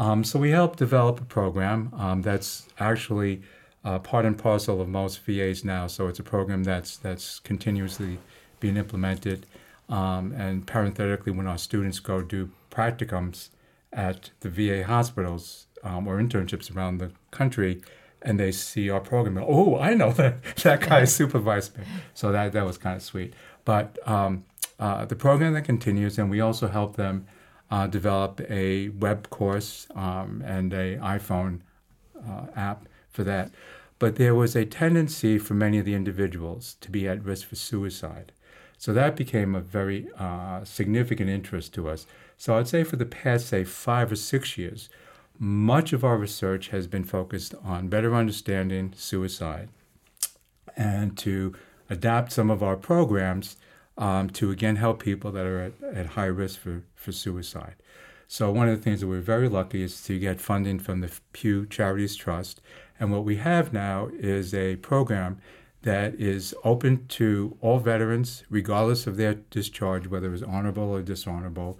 Um, 0.00 0.24
so 0.24 0.38
we 0.38 0.50
helped 0.50 0.78
develop 0.78 1.20
a 1.20 1.24
program 1.24 1.92
um, 1.94 2.22
that's 2.22 2.66
actually 2.78 3.42
uh, 3.84 3.98
part 3.98 4.24
and 4.24 4.36
parcel 4.36 4.80
of 4.80 4.88
most 4.88 5.20
VAs 5.26 5.62
now. 5.62 5.86
So 5.88 6.08
it's 6.08 6.18
a 6.18 6.22
program 6.22 6.64
that's 6.64 6.96
that's 6.96 7.38
continuously 7.40 8.18
being 8.60 8.78
implemented. 8.78 9.44
Um, 9.90 10.32
and 10.32 10.66
parenthetically, 10.66 11.32
when 11.32 11.46
our 11.46 11.58
students 11.58 11.98
go 12.00 12.22
do 12.22 12.50
practicums 12.70 13.50
at 13.92 14.30
the 14.40 14.48
VA 14.48 14.84
hospitals 14.84 15.66
um, 15.84 16.08
or 16.08 16.18
internships 16.18 16.74
around 16.74 16.96
the 16.96 17.10
country, 17.30 17.82
and 18.22 18.40
they 18.40 18.52
see 18.52 18.88
our 18.88 19.00
program, 19.00 19.36
oh, 19.46 19.78
I 19.78 19.92
know 19.92 20.12
that 20.12 20.42
that 20.62 20.80
guy 20.80 21.04
supervised 21.04 21.76
me. 21.76 21.84
So 22.14 22.32
that 22.32 22.52
that 22.52 22.64
was 22.64 22.78
kind 22.78 22.96
of 22.96 23.02
sweet. 23.02 23.34
But 23.66 23.98
um, 24.08 24.44
uh, 24.78 25.04
the 25.04 25.16
program 25.16 25.52
that 25.52 25.64
continues, 25.64 26.16
and 26.16 26.30
we 26.30 26.40
also 26.40 26.68
help 26.68 26.96
them 26.96 27.26
uh, 27.70 27.86
develop 27.86 28.40
a 28.50 28.88
web 28.90 29.30
course 29.30 29.86
um, 29.94 30.42
and 30.44 30.72
a 30.72 30.96
iPhone 30.98 31.60
uh, 32.28 32.46
app 32.56 32.88
for 33.08 33.24
that. 33.24 33.50
But 33.98 34.16
there 34.16 34.34
was 34.34 34.56
a 34.56 34.64
tendency 34.64 35.38
for 35.38 35.54
many 35.54 35.78
of 35.78 35.84
the 35.84 35.94
individuals 35.94 36.76
to 36.80 36.90
be 36.90 37.06
at 37.06 37.24
risk 37.24 37.46
for 37.48 37.56
suicide. 37.56 38.32
So 38.78 38.94
that 38.94 39.14
became 39.14 39.54
a 39.54 39.60
very 39.60 40.08
uh, 40.18 40.64
significant 40.64 41.28
interest 41.28 41.74
to 41.74 41.88
us. 41.88 42.06
So 42.38 42.56
I'd 42.56 42.68
say 42.68 42.82
for 42.82 42.96
the 42.96 43.04
past, 43.04 43.48
say, 43.48 43.64
five 43.64 44.10
or 44.10 44.16
six 44.16 44.56
years, 44.56 44.88
much 45.38 45.92
of 45.92 46.02
our 46.02 46.16
research 46.16 46.68
has 46.68 46.86
been 46.86 47.04
focused 47.04 47.54
on 47.62 47.88
better 47.88 48.14
understanding 48.14 48.94
suicide 48.96 49.68
and 50.76 51.16
to 51.18 51.54
adapt 51.90 52.32
some 52.32 52.50
of 52.50 52.62
our 52.62 52.76
programs 52.76 53.56
um, 54.00 54.30
to 54.30 54.50
again 54.50 54.76
help 54.76 55.00
people 55.00 55.30
that 55.30 55.46
are 55.46 55.60
at, 55.60 55.72
at 55.94 56.06
high 56.06 56.24
risk 56.24 56.58
for, 56.58 56.82
for 56.96 57.12
suicide. 57.12 57.76
So, 58.26 58.50
one 58.50 58.68
of 58.68 58.76
the 58.76 58.82
things 58.82 59.00
that 59.00 59.08
we're 59.08 59.20
very 59.20 59.48
lucky 59.48 59.82
is 59.82 60.02
to 60.04 60.18
get 60.18 60.40
funding 60.40 60.78
from 60.78 61.00
the 61.00 61.12
Pew 61.32 61.66
Charities 61.66 62.16
Trust. 62.16 62.60
And 62.98 63.12
what 63.12 63.24
we 63.24 63.36
have 63.36 63.72
now 63.72 64.08
is 64.12 64.54
a 64.54 64.76
program 64.76 65.40
that 65.82 66.14
is 66.14 66.54
open 66.64 67.06
to 67.08 67.56
all 67.60 67.78
veterans, 67.78 68.44
regardless 68.50 69.06
of 69.06 69.16
their 69.16 69.34
discharge, 69.34 70.06
whether 70.06 70.28
it 70.28 70.32
was 70.32 70.42
honorable 70.42 70.90
or 70.90 71.02
dishonorable. 71.02 71.78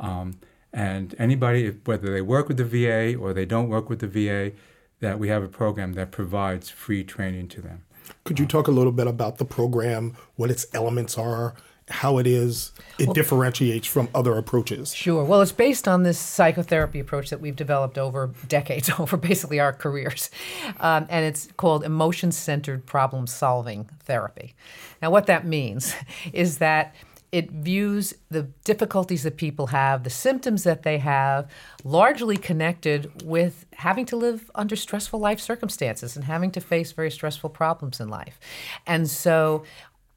Um, 0.00 0.40
and 0.72 1.14
anybody, 1.18 1.70
whether 1.84 2.12
they 2.12 2.22
work 2.22 2.48
with 2.48 2.56
the 2.56 2.64
VA 2.64 3.16
or 3.16 3.32
they 3.32 3.44
don't 3.44 3.68
work 3.68 3.88
with 3.88 4.00
the 4.00 4.08
VA, 4.08 4.52
that 5.00 5.18
we 5.18 5.28
have 5.28 5.42
a 5.42 5.48
program 5.48 5.92
that 5.94 6.10
provides 6.10 6.70
free 6.70 7.04
training 7.04 7.48
to 7.48 7.60
them. 7.60 7.84
Could 8.24 8.38
you 8.38 8.46
talk 8.46 8.68
a 8.68 8.70
little 8.70 8.92
bit 8.92 9.06
about 9.06 9.38
the 9.38 9.44
program, 9.44 10.16
what 10.36 10.50
its 10.50 10.66
elements 10.72 11.18
are, 11.18 11.54
how 11.88 12.18
it 12.18 12.26
is 12.26 12.72
it 12.98 13.06
well, 13.06 13.14
differentiates 13.14 13.86
from 13.86 14.08
other 14.14 14.36
approaches? 14.36 14.94
Sure. 14.94 15.24
Well, 15.24 15.42
it's 15.42 15.52
based 15.52 15.88
on 15.88 16.02
this 16.02 16.18
psychotherapy 16.18 17.00
approach 17.00 17.30
that 17.30 17.40
we've 17.40 17.56
developed 17.56 17.98
over 17.98 18.30
decades, 18.48 18.90
over 18.98 19.16
basically 19.16 19.60
our 19.60 19.72
careers, 19.72 20.30
um, 20.80 21.06
and 21.08 21.24
it's 21.24 21.48
called 21.56 21.84
emotion-centered 21.84 22.86
problem-solving 22.86 23.88
therapy. 24.00 24.54
Now, 25.00 25.10
what 25.10 25.26
that 25.26 25.46
means 25.46 25.94
is 26.32 26.58
that 26.58 26.94
it 27.32 27.50
views 27.50 28.14
the 28.30 28.42
difficulties 28.64 29.22
that 29.22 29.38
people 29.38 29.68
have, 29.68 30.04
the 30.04 30.10
symptoms 30.10 30.64
that 30.64 30.82
they 30.82 30.98
have, 30.98 31.50
largely 31.82 32.36
connected 32.36 33.22
with 33.24 33.64
having 33.72 34.04
to 34.04 34.16
live 34.16 34.50
under 34.54 34.76
stressful 34.76 35.18
life 35.18 35.40
circumstances 35.40 36.14
and 36.14 36.26
having 36.26 36.50
to 36.50 36.60
face 36.60 36.92
very 36.92 37.10
stressful 37.10 37.48
problems 37.48 38.00
in 38.00 38.08
life. 38.08 38.38
And 38.86 39.08
so 39.08 39.64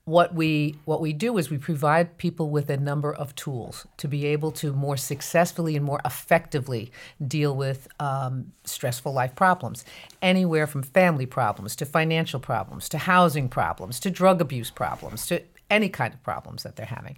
what 0.04 0.36
we 0.36 0.76
what 0.86 1.02
we 1.02 1.14
do 1.14 1.36
is 1.40 1.50
we 1.50 1.58
provide 1.58 2.18
people 2.20 2.52
with 2.52 2.70
a 2.70 2.78
number 2.78 3.12
of 3.12 3.34
tools 3.34 3.88
to 3.98 4.08
be 4.08 4.28
able 4.28 4.52
to 4.52 4.72
more 4.72 4.98
successfully 4.98 5.76
and 5.76 5.84
more 5.84 6.00
effectively 6.06 6.92
deal 7.28 7.56
with 7.56 7.88
um, 8.00 8.52
stressful 8.66 9.12
life 9.12 9.34
problems 9.36 9.84
anywhere 10.22 10.68
from 10.68 10.84
family 10.84 11.26
problems 11.26 11.76
to 11.76 11.88
financial 11.88 12.40
problems 12.40 12.88
to 12.88 13.00
housing 13.00 13.50
problems 13.50 14.00
to 14.00 14.12
drug 14.12 14.42
abuse 14.42 14.70
problems 14.70 15.26
to 15.26 15.42
any 15.70 15.90
kind 15.90 16.14
of 16.14 16.22
problems 16.24 16.64
that 16.64 16.76
they're 16.76 16.86
having, 16.86 17.16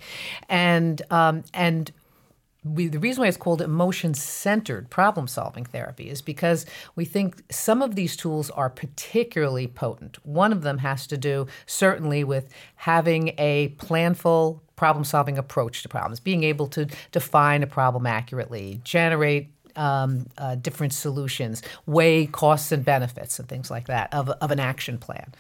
and 0.49 1.01
um, 1.09 1.43
and 1.53 1.91
we, 2.63 2.87
the 2.87 2.99
reason 2.99 3.21
why 3.21 3.27
it's 3.27 3.37
called 3.37 3.61
emotion 3.61 4.13
centered 4.13 4.89
problem 4.89 5.27
solving 5.27 5.65
therapy 5.65 6.09
is 6.09 6.21
because 6.21 6.65
we 6.95 7.05
think 7.05 7.43
some 7.49 7.81
of 7.81 7.95
these 7.95 8.15
tools 8.15 8.49
are 8.51 8.69
particularly 8.69 9.67
potent. 9.67 10.17
One 10.25 10.51
of 10.51 10.63
them 10.63 10.79
has 10.79 11.07
to 11.07 11.17
do 11.17 11.47
certainly 11.65 12.23
with 12.23 12.49
having 12.75 13.33
a 13.37 13.69
planful 13.77 14.61
problem 14.75 15.03
solving 15.03 15.37
approach 15.37 15.81
to 15.83 15.89
problems, 15.89 16.19
being 16.19 16.43
able 16.43 16.67
to 16.67 16.87
define 17.11 17.63
a 17.63 17.67
problem 17.67 18.05
accurately, 18.05 18.81
generate 18.83 19.49
um, 19.75 20.27
uh, 20.37 20.55
different 20.55 20.93
solutions, 20.93 21.61
weigh 21.85 22.25
costs 22.25 22.71
and 22.71 22.83
benefits, 22.83 23.39
and 23.39 23.47
things 23.47 23.69
like 23.69 23.87
that 23.87 24.13
of, 24.13 24.29
of 24.29 24.51
an 24.51 24.59
action 24.59 24.97
plan. 24.97 25.33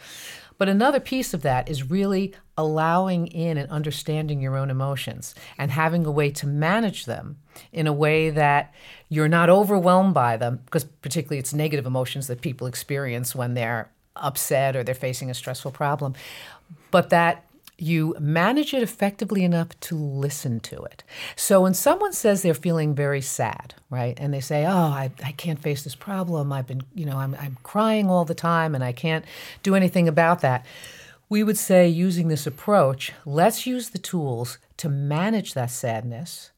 But 0.57 0.69
another 0.69 0.99
piece 0.99 1.33
of 1.33 1.43
that 1.43 1.69
is 1.69 1.89
really 1.89 2.33
allowing 2.57 3.27
in 3.27 3.57
and 3.57 3.69
understanding 3.69 4.41
your 4.41 4.57
own 4.57 4.69
emotions 4.69 5.35
and 5.57 5.69
having 5.71 6.05
a 6.05 6.11
way 6.11 6.31
to 6.31 6.47
manage 6.47 7.05
them 7.05 7.37
in 7.71 7.87
a 7.87 7.93
way 7.93 8.29
that 8.31 8.73
you're 9.09 9.27
not 9.27 9.49
overwhelmed 9.49 10.13
by 10.13 10.37
them, 10.37 10.61
because 10.65 10.83
particularly 10.83 11.39
it's 11.39 11.53
negative 11.53 11.85
emotions 11.85 12.27
that 12.27 12.41
people 12.41 12.67
experience 12.67 13.35
when 13.35 13.53
they're 13.53 13.89
upset 14.15 14.75
or 14.75 14.83
they're 14.83 14.95
facing 14.95 15.29
a 15.29 15.33
stressful 15.33 15.71
problem, 15.71 16.15
but 16.89 17.09
that 17.11 17.46
you 17.77 18.15
manage 18.19 18.73
it 18.73 18.81
effectively 18.81 19.43
enough 19.43 19.79
to 19.79 19.95
listen 19.95 20.59
to 20.59 20.81
it. 20.83 21.03
So 21.35 21.61
when 21.61 21.73
someone 21.73 22.13
says 22.13 22.41
they're 22.41 22.53
feeling 22.53 22.95
very 22.95 23.21
sad, 23.21 23.75
right, 23.89 24.17
and 24.19 24.33
they 24.33 24.39
say, 24.39 24.65
"Oh, 24.65 24.71
I, 24.71 25.11
I 25.23 25.31
can't 25.33 25.61
face 25.61 25.83
this 25.83 25.95
problem. 25.95 26.51
I've 26.51 26.67
been, 26.67 26.81
you 26.95 27.05
know, 27.05 27.17
I'm, 27.17 27.35
I'm 27.39 27.57
crying 27.63 28.09
all 28.09 28.25
the 28.25 28.35
time, 28.35 28.73
and 28.73 28.83
I 28.83 28.91
can't 28.91 29.25
do 29.63 29.75
anything 29.75 30.07
about 30.07 30.41
that." 30.41 30.65
We 31.29 31.43
would 31.43 31.57
say, 31.57 31.89
using 31.89 32.29
this 32.29 32.47
approach, 32.47 33.11
let's 33.25 33.67
use 33.67 33.89
the 33.89 33.97
tools 33.97 34.57
to 34.77 34.87
manage 34.87 35.53
that 35.55 35.71
sadness, 35.71 36.51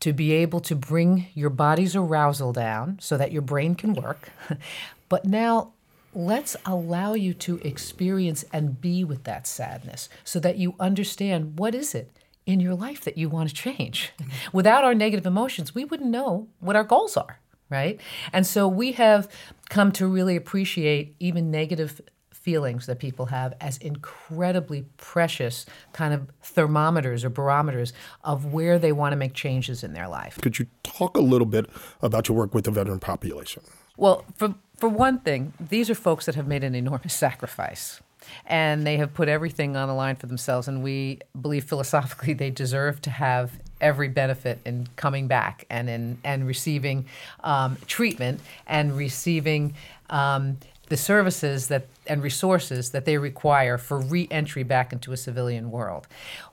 to 0.00 0.12
be 0.12 0.32
able 0.32 0.60
to 0.60 0.74
bring 0.74 1.28
your 1.32 1.50
body's 1.50 1.94
arousal 1.94 2.52
down 2.52 2.98
so 3.00 3.16
that 3.16 3.30
your 3.30 3.42
brain 3.42 3.76
can 3.76 3.94
work. 3.94 4.30
but 5.08 5.24
now 5.24 5.72
let's 6.16 6.56
allow 6.64 7.12
you 7.12 7.34
to 7.34 7.58
experience 7.58 8.44
and 8.52 8.80
be 8.80 9.04
with 9.04 9.24
that 9.24 9.46
sadness 9.46 10.08
so 10.24 10.40
that 10.40 10.56
you 10.56 10.74
understand 10.80 11.58
what 11.58 11.74
is 11.74 11.94
it 11.94 12.10
in 12.46 12.58
your 12.58 12.74
life 12.74 13.02
that 13.02 13.18
you 13.18 13.28
want 13.28 13.48
to 13.48 13.54
change. 13.54 14.12
Mm-hmm. 14.18 14.56
Without 14.56 14.82
our 14.82 14.94
negative 14.94 15.26
emotions, 15.26 15.74
we 15.74 15.84
wouldn't 15.84 16.10
know 16.10 16.48
what 16.60 16.74
our 16.74 16.84
goals 16.84 17.16
are, 17.16 17.40
right? 17.68 18.00
And 18.32 18.46
so 18.46 18.66
we 18.66 18.92
have 18.92 19.28
come 19.68 19.92
to 19.92 20.06
really 20.06 20.36
appreciate 20.36 21.14
even 21.20 21.50
negative 21.50 22.00
feelings 22.32 22.86
that 22.86 23.00
people 23.00 23.26
have 23.26 23.54
as 23.60 23.76
incredibly 23.78 24.86
precious 24.96 25.66
kind 25.92 26.14
of 26.14 26.28
thermometers 26.42 27.24
or 27.24 27.28
barometers 27.28 27.92
of 28.22 28.52
where 28.52 28.78
they 28.78 28.92
want 28.92 29.12
to 29.12 29.16
make 29.16 29.34
changes 29.34 29.82
in 29.82 29.92
their 29.92 30.06
life. 30.08 30.38
Could 30.40 30.58
you 30.60 30.66
talk 30.84 31.16
a 31.16 31.20
little 31.20 31.46
bit 31.46 31.68
about 32.00 32.28
your 32.28 32.38
work 32.38 32.54
with 32.54 32.64
the 32.64 32.70
veteran 32.70 33.00
population? 33.00 33.64
Well, 33.96 34.24
for 34.36 34.54
for 34.76 34.88
one 34.88 35.20
thing, 35.20 35.52
these 35.60 35.88
are 35.90 35.94
folks 35.94 36.26
that 36.26 36.34
have 36.34 36.46
made 36.46 36.64
an 36.64 36.74
enormous 36.74 37.14
sacrifice. 37.26 38.00
And 38.44 38.84
they 38.84 38.96
have 38.96 39.14
put 39.14 39.28
everything 39.28 39.76
on 39.76 39.86
the 39.86 39.94
line 39.94 40.16
for 40.16 40.26
themselves. 40.26 40.66
And 40.66 40.82
we 40.82 41.20
believe 41.40 41.64
philosophically 41.64 42.34
they 42.34 42.50
deserve 42.50 43.00
to 43.02 43.10
have 43.10 43.52
every 43.80 44.08
benefit 44.08 44.58
in 44.64 44.88
coming 44.96 45.28
back 45.28 45.64
and 45.70 45.88
in 45.88 46.18
and 46.24 46.46
receiving 46.46 47.06
um, 47.44 47.76
treatment 47.86 48.40
and 48.66 48.96
receiving 48.96 49.74
um, 50.10 50.58
the 50.88 50.96
services 50.96 51.68
that 51.68 51.86
and 52.06 52.22
resources 52.22 52.90
that 52.90 53.04
they 53.04 53.18
require 53.18 53.78
for 53.78 54.00
re-entry 54.00 54.62
back 54.62 54.92
into 54.92 55.12
a 55.12 55.16
civilian 55.16 55.70
world. 55.70 56.06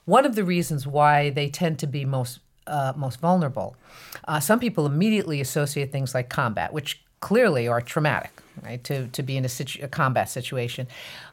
One 0.06 0.26
of 0.26 0.36
the 0.36 0.44
reasons 0.44 0.86
why 0.86 1.30
they 1.30 1.50
tend 1.50 1.80
to 1.80 1.88
be 1.88 2.06
most 2.06 2.40
uh, 2.68 2.94
most 2.96 3.20
vulnerable. 3.20 3.76
Uh, 4.28 4.40
some 4.40 4.60
people 4.60 4.86
immediately 4.86 5.42
associate 5.42 5.92
things 5.92 6.14
like 6.14 6.30
combat, 6.30 6.72
which 6.72 7.04
clearly 7.24 7.70
are 7.70 7.80
traumatic, 7.80 8.34
right? 8.62 8.84
To 8.84 9.08
to 9.08 9.24
be 9.24 9.38
in 9.38 9.46
a, 9.46 9.50
situ- 9.50 9.82
a 9.82 9.88
combat 9.88 10.30
situation. 10.30 10.88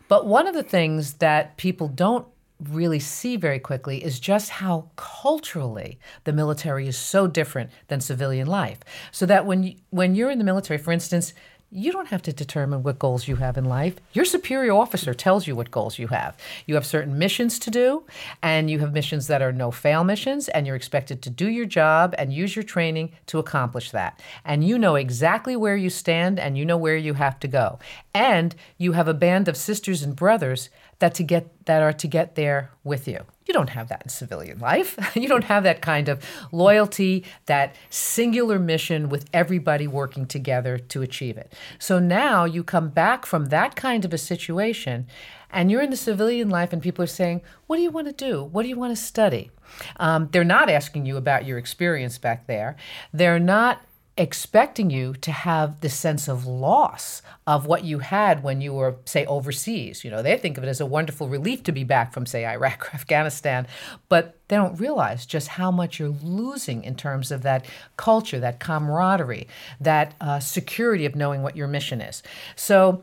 But 0.07 0.25
one 0.25 0.47
of 0.47 0.55
the 0.55 0.63
things 0.63 1.15
that 1.15 1.57
people 1.57 1.89
don't 1.89 2.27
really 2.69 3.01
see 3.01 3.37
very 3.37 3.59
quickly 3.59 4.05
is 4.05 4.21
just 4.21 4.51
how 4.51 4.89
culturally 4.95 5.99
the 6.25 6.33
military 6.33 6.87
is 6.87 6.97
so 6.97 7.27
different 7.27 7.71
than 7.89 8.01
civilian 8.01 8.47
life. 8.47 8.79
So 9.11 9.27
that 9.27 9.47
when 9.47 9.65
you, 9.65 9.75
when 9.91 10.15
you're 10.15 10.31
in 10.31 10.39
the 10.39 10.45
military, 10.45 10.79
for 10.79 10.93
instance, 10.93 11.35
you 11.73 11.93
don't 11.93 12.09
have 12.09 12.23
to 12.23 12.33
determine 12.33 12.83
what 12.83 12.99
goals 12.99 13.29
you 13.29 13.37
have 13.37 13.57
in 13.57 13.65
life. 13.65 13.95
Your 14.13 14.25
superior 14.25 14.73
officer 14.73 15.15
tells 15.15 15.47
you 15.47 15.55
what 15.55 15.71
goals 15.71 15.99
you 15.99 16.09
have. 16.09 16.37
You 16.67 16.75
have 16.75 16.85
certain 16.85 17.17
missions 17.17 17.61
to 17.61 17.71
do, 17.71 18.05
and 18.43 18.69
you 18.69 18.81
have 18.81 18.93
missions 18.93 19.29
that 19.29 19.41
are 19.41 19.53
no 19.53 19.71
fail 19.71 20.03
missions, 20.03 20.49
and 20.49 20.67
you're 20.67 20.75
expected 20.75 21.23
to 21.23 21.31
do 21.31 21.49
your 21.49 21.67
job 21.67 22.15
and 22.19 22.33
use 22.33 22.57
your 22.57 22.65
training 22.65 23.13
to 23.27 23.39
accomplish 23.39 23.93
that. 23.93 24.21
And 24.45 24.67
you 24.67 24.79
know 24.79 24.97
exactly 24.97 25.55
where 25.55 25.77
you 25.77 25.91
stand 25.91 26.41
and 26.41 26.59
you 26.59 26.65
know 26.65 26.77
where 26.77 26.97
you 26.97 27.15
have 27.15 27.39
to 27.41 27.49
go. 27.49 27.79
And 28.13 28.55
you 28.77 28.93
have 28.93 29.07
a 29.07 29.15
band 29.15 29.47
of 29.47 29.57
sisters 29.57 30.03
and 30.03 30.17
brothers 30.17 30.71
that 30.99 31.15
to 31.15 31.23
get 31.23 31.67
that 31.67 31.83
are 31.83 31.93
to 31.93 32.09
get 32.09 32.35
there 32.35 32.71
with 32.83 33.07
you. 33.07 33.21
You 33.51 33.55
don't 33.55 33.71
have 33.71 33.89
that 33.89 34.03
in 34.05 34.09
civilian 34.11 34.61
life. 34.61 34.97
you 35.17 35.27
don't 35.27 35.43
have 35.43 35.65
that 35.65 35.83
kind 35.83 36.09
of 36.09 36.25
loyalty, 36.53 37.25
that 37.47 37.75
singular 37.89 38.61
mission 38.61 39.09
with 39.09 39.29
everybody 39.33 39.89
working 39.89 40.25
together 40.25 40.79
to 40.79 41.03
achieve 41.03 41.37
it. 41.37 41.53
So 41.81 41.99
now 41.99 42.45
you 42.45 42.63
come 42.63 42.91
back 42.91 43.27
from 43.27 43.47
that 43.47 43.75
kind 43.75 44.05
of 44.05 44.15
a 44.15 44.19
situation 44.19 45.09
and 45.51 45.69
you're 45.69 45.83
in 45.83 45.91
the 45.91 45.97
civilian 45.97 46.49
life 46.49 46.73
and 46.73 46.81
people 46.81 47.03
are 47.03 47.09
saying, 47.09 47.43
What 47.67 47.75
do 47.75 47.83
you 47.83 47.91
want 47.91 48.07
to 48.07 48.13
do? 48.13 48.45
What 48.45 48.63
do 48.63 48.69
you 48.69 48.77
want 48.77 48.97
to 48.97 49.03
study? 49.03 49.51
Um, 49.97 50.29
they're 50.31 50.45
not 50.45 50.71
asking 50.71 51.07
you 51.07 51.17
about 51.17 51.45
your 51.45 51.59
experience 51.59 52.19
back 52.19 52.47
there. 52.47 52.77
They're 53.13 53.41
not 53.41 53.83
expecting 54.21 54.91
you 54.91 55.15
to 55.15 55.33
have 55.33 55.81
the 55.81 55.89
sense 55.89 56.29
of 56.29 56.47
loss 56.47 57.23
of 57.47 57.65
what 57.65 57.85
you 57.85 58.01
had 58.01 58.43
when 58.43 58.61
you 58.61 58.75
were, 58.75 58.97
say, 59.07 59.25
overseas. 59.25 60.05
You 60.05 60.11
know, 60.11 60.21
they 60.21 60.37
think 60.37 60.59
of 60.59 60.63
it 60.63 60.69
as 60.69 60.79
a 60.79 60.85
wonderful 60.85 61.27
relief 61.27 61.63
to 61.63 61.73
be 61.73 61.85
back 61.85 62.13
from, 62.13 62.27
say, 62.27 62.45
Iraq 62.45 62.85
or 62.85 62.91
Afghanistan, 62.95 63.67
but 64.11 64.37
they 64.49 64.57
don't 64.57 64.79
realize 64.79 65.25
just 65.25 65.49
how 65.49 65.71
much 65.71 65.99
you're 65.99 66.15
losing 66.23 66.85
in 66.85 66.97
terms 66.97 67.31
of 67.31 67.41
that 67.45 67.65
culture, 67.97 68.39
that 68.39 68.61
camaraderie, 68.61 69.49
that 69.81 70.13
uh, 70.21 70.39
security 70.39 71.07
of 71.07 71.17
knowing 71.17 71.43
what 71.43 71.57
your 71.57 71.67
mission 71.67 72.03
is. 72.03 72.23
So, 72.57 73.03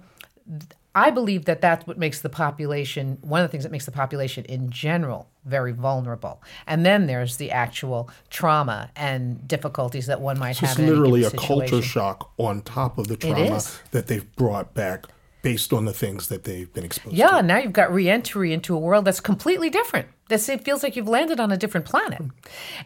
I 0.97 1.11
believe 1.11 1.45
that 1.45 1.61
that's 1.61 1.85
what 1.85 1.99
makes 1.99 2.21
the 2.21 2.29
population, 2.29 3.19
one 3.21 3.41
of 3.41 3.47
the 3.47 3.51
things 3.51 3.63
that 3.63 3.71
makes 3.71 3.85
the 3.85 3.91
population 3.91 4.45
in 4.45 4.71
general 4.71 5.29
very 5.45 5.71
vulnerable. 5.71 6.41
And 6.65 6.83
then 6.83 7.05
there's 7.05 7.37
the 7.37 7.51
actual 7.51 8.09
trauma 8.31 8.89
and 8.95 9.47
difficulties 9.47 10.07
that 10.07 10.21
one 10.21 10.39
might 10.39 10.53
so 10.53 10.65
have. 10.65 10.79
It's 10.79 10.89
literally 10.89 11.23
a 11.23 11.29
culture 11.29 11.83
shock 11.83 12.31
on 12.37 12.61
top 12.61 12.97
of 12.97 13.09
the 13.09 13.15
trauma 13.15 13.61
that 13.91 14.07
they've 14.07 14.35
brought 14.37 14.73
back 14.73 15.05
based 15.43 15.71
on 15.71 15.85
the 15.85 15.93
things 15.93 16.29
that 16.29 16.45
they've 16.45 16.73
been 16.73 16.83
exposed 16.83 17.15
yeah, 17.15 17.27
to. 17.27 17.35
Yeah, 17.35 17.41
now 17.41 17.57
you've 17.59 17.73
got 17.73 17.93
reentry 17.93 18.51
into 18.51 18.75
a 18.75 18.79
world 18.79 19.05
that's 19.05 19.19
completely 19.19 19.69
different. 19.69 20.07
That's, 20.29 20.49
it 20.49 20.65
feels 20.65 20.81
like 20.81 20.95
you've 20.95 21.07
landed 21.07 21.39
on 21.39 21.51
a 21.51 21.57
different 21.57 21.85
planet. 21.85 22.23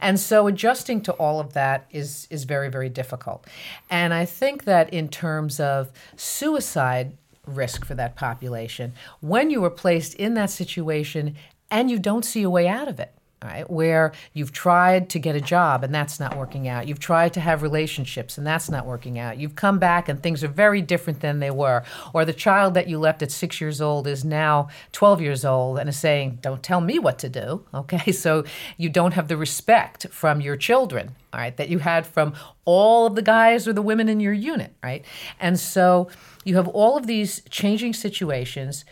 And 0.01 0.19
so 0.19 0.47
adjusting 0.47 0.99
to 1.03 1.13
all 1.13 1.39
of 1.39 1.53
that 1.53 1.87
is, 1.91 2.27
is 2.29 2.43
very, 2.43 2.69
very 2.69 2.89
difficult. 2.89 3.47
And 3.89 4.13
I 4.13 4.25
think 4.25 4.65
that 4.65 4.93
in 4.93 5.07
terms 5.07 5.61
of 5.61 5.93
suicide, 6.17 7.17
risk 7.57 7.85
for 7.85 7.95
that 7.95 8.15
population 8.15 8.93
when 9.19 9.49
you 9.49 9.63
are 9.63 9.69
placed 9.69 10.13
in 10.15 10.33
that 10.35 10.49
situation 10.49 11.35
and 11.69 11.89
you 11.89 11.99
don't 11.99 12.25
see 12.25 12.43
a 12.43 12.49
way 12.49 12.67
out 12.67 12.87
of 12.87 12.99
it. 12.99 13.13
Right, 13.43 13.67
where 13.71 14.11
you've 14.33 14.51
tried 14.51 15.09
to 15.09 15.19
get 15.19 15.35
a 15.35 15.41
job 15.41 15.83
and 15.83 15.91
that's 15.95 16.19
not 16.19 16.37
working 16.37 16.67
out. 16.67 16.87
You've 16.87 16.99
tried 16.99 17.33
to 17.33 17.39
have 17.39 17.63
relationships 17.63 18.37
and 18.37 18.45
that's 18.45 18.69
not 18.69 18.85
working 18.85 19.17
out. 19.17 19.39
You've 19.39 19.55
come 19.55 19.79
back 19.79 20.07
and 20.07 20.21
things 20.21 20.43
are 20.43 20.47
very 20.47 20.79
different 20.79 21.21
than 21.21 21.39
they 21.39 21.49
were. 21.49 21.81
Or 22.13 22.23
the 22.23 22.33
child 22.33 22.75
that 22.75 22.87
you 22.87 22.99
left 22.99 23.23
at 23.23 23.31
six 23.31 23.59
years 23.59 23.81
old 23.81 24.05
is 24.05 24.23
now 24.23 24.67
12 24.91 25.21
years 25.21 25.43
old 25.43 25.79
and 25.79 25.89
is 25.89 25.97
saying, 25.97 26.37
Don't 26.43 26.61
tell 26.61 26.81
me 26.81 26.99
what 26.99 27.17
to 27.19 27.29
do. 27.29 27.65
Okay, 27.81 28.11
so 28.11 28.43
you 28.77 28.89
don't 28.89 29.13
have 29.13 29.27
the 29.27 29.35
respect 29.35 30.07
from 30.09 30.39
your 30.39 30.55
children, 30.55 31.15
all 31.33 31.39
right, 31.39 31.57
that 31.57 31.69
you 31.69 31.79
had 31.79 32.05
from 32.05 32.33
all 32.63 33.07
of 33.07 33.15
the 33.15 33.23
guys 33.23 33.67
or 33.67 33.73
the 33.73 33.81
women 33.81 34.07
in 34.07 34.19
your 34.19 34.33
unit, 34.33 34.75
right? 34.83 35.03
And 35.39 35.59
so 35.59 36.09
you 36.45 36.57
have 36.57 36.67
all 36.67 36.95
of 36.95 37.07
these 37.07 37.41
changing 37.49 37.93
situations, 37.93 38.85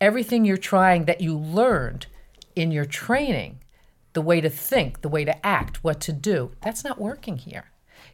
everything 0.00 0.44
you're 0.44 0.56
trying 0.56 1.06
that 1.06 1.20
you 1.20 1.36
learned 1.36 2.06
in 2.54 2.70
your 2.70 2.84
training, 2.84 3.58
the 4.16 4.22
way 4.22 4.40
to 4.40 4.48
think, 4.48 5.02
the 5.02 5.10
way 5.10 5.26
to 5.26 5.46
act, 5.46 5.84
what 5.84 6.00
to 6.00 6.10
do, 6.10 6.50
that's 6.62 6.82
not 6.82 6.98
working 6.98 7.36
here. 7.36 7.66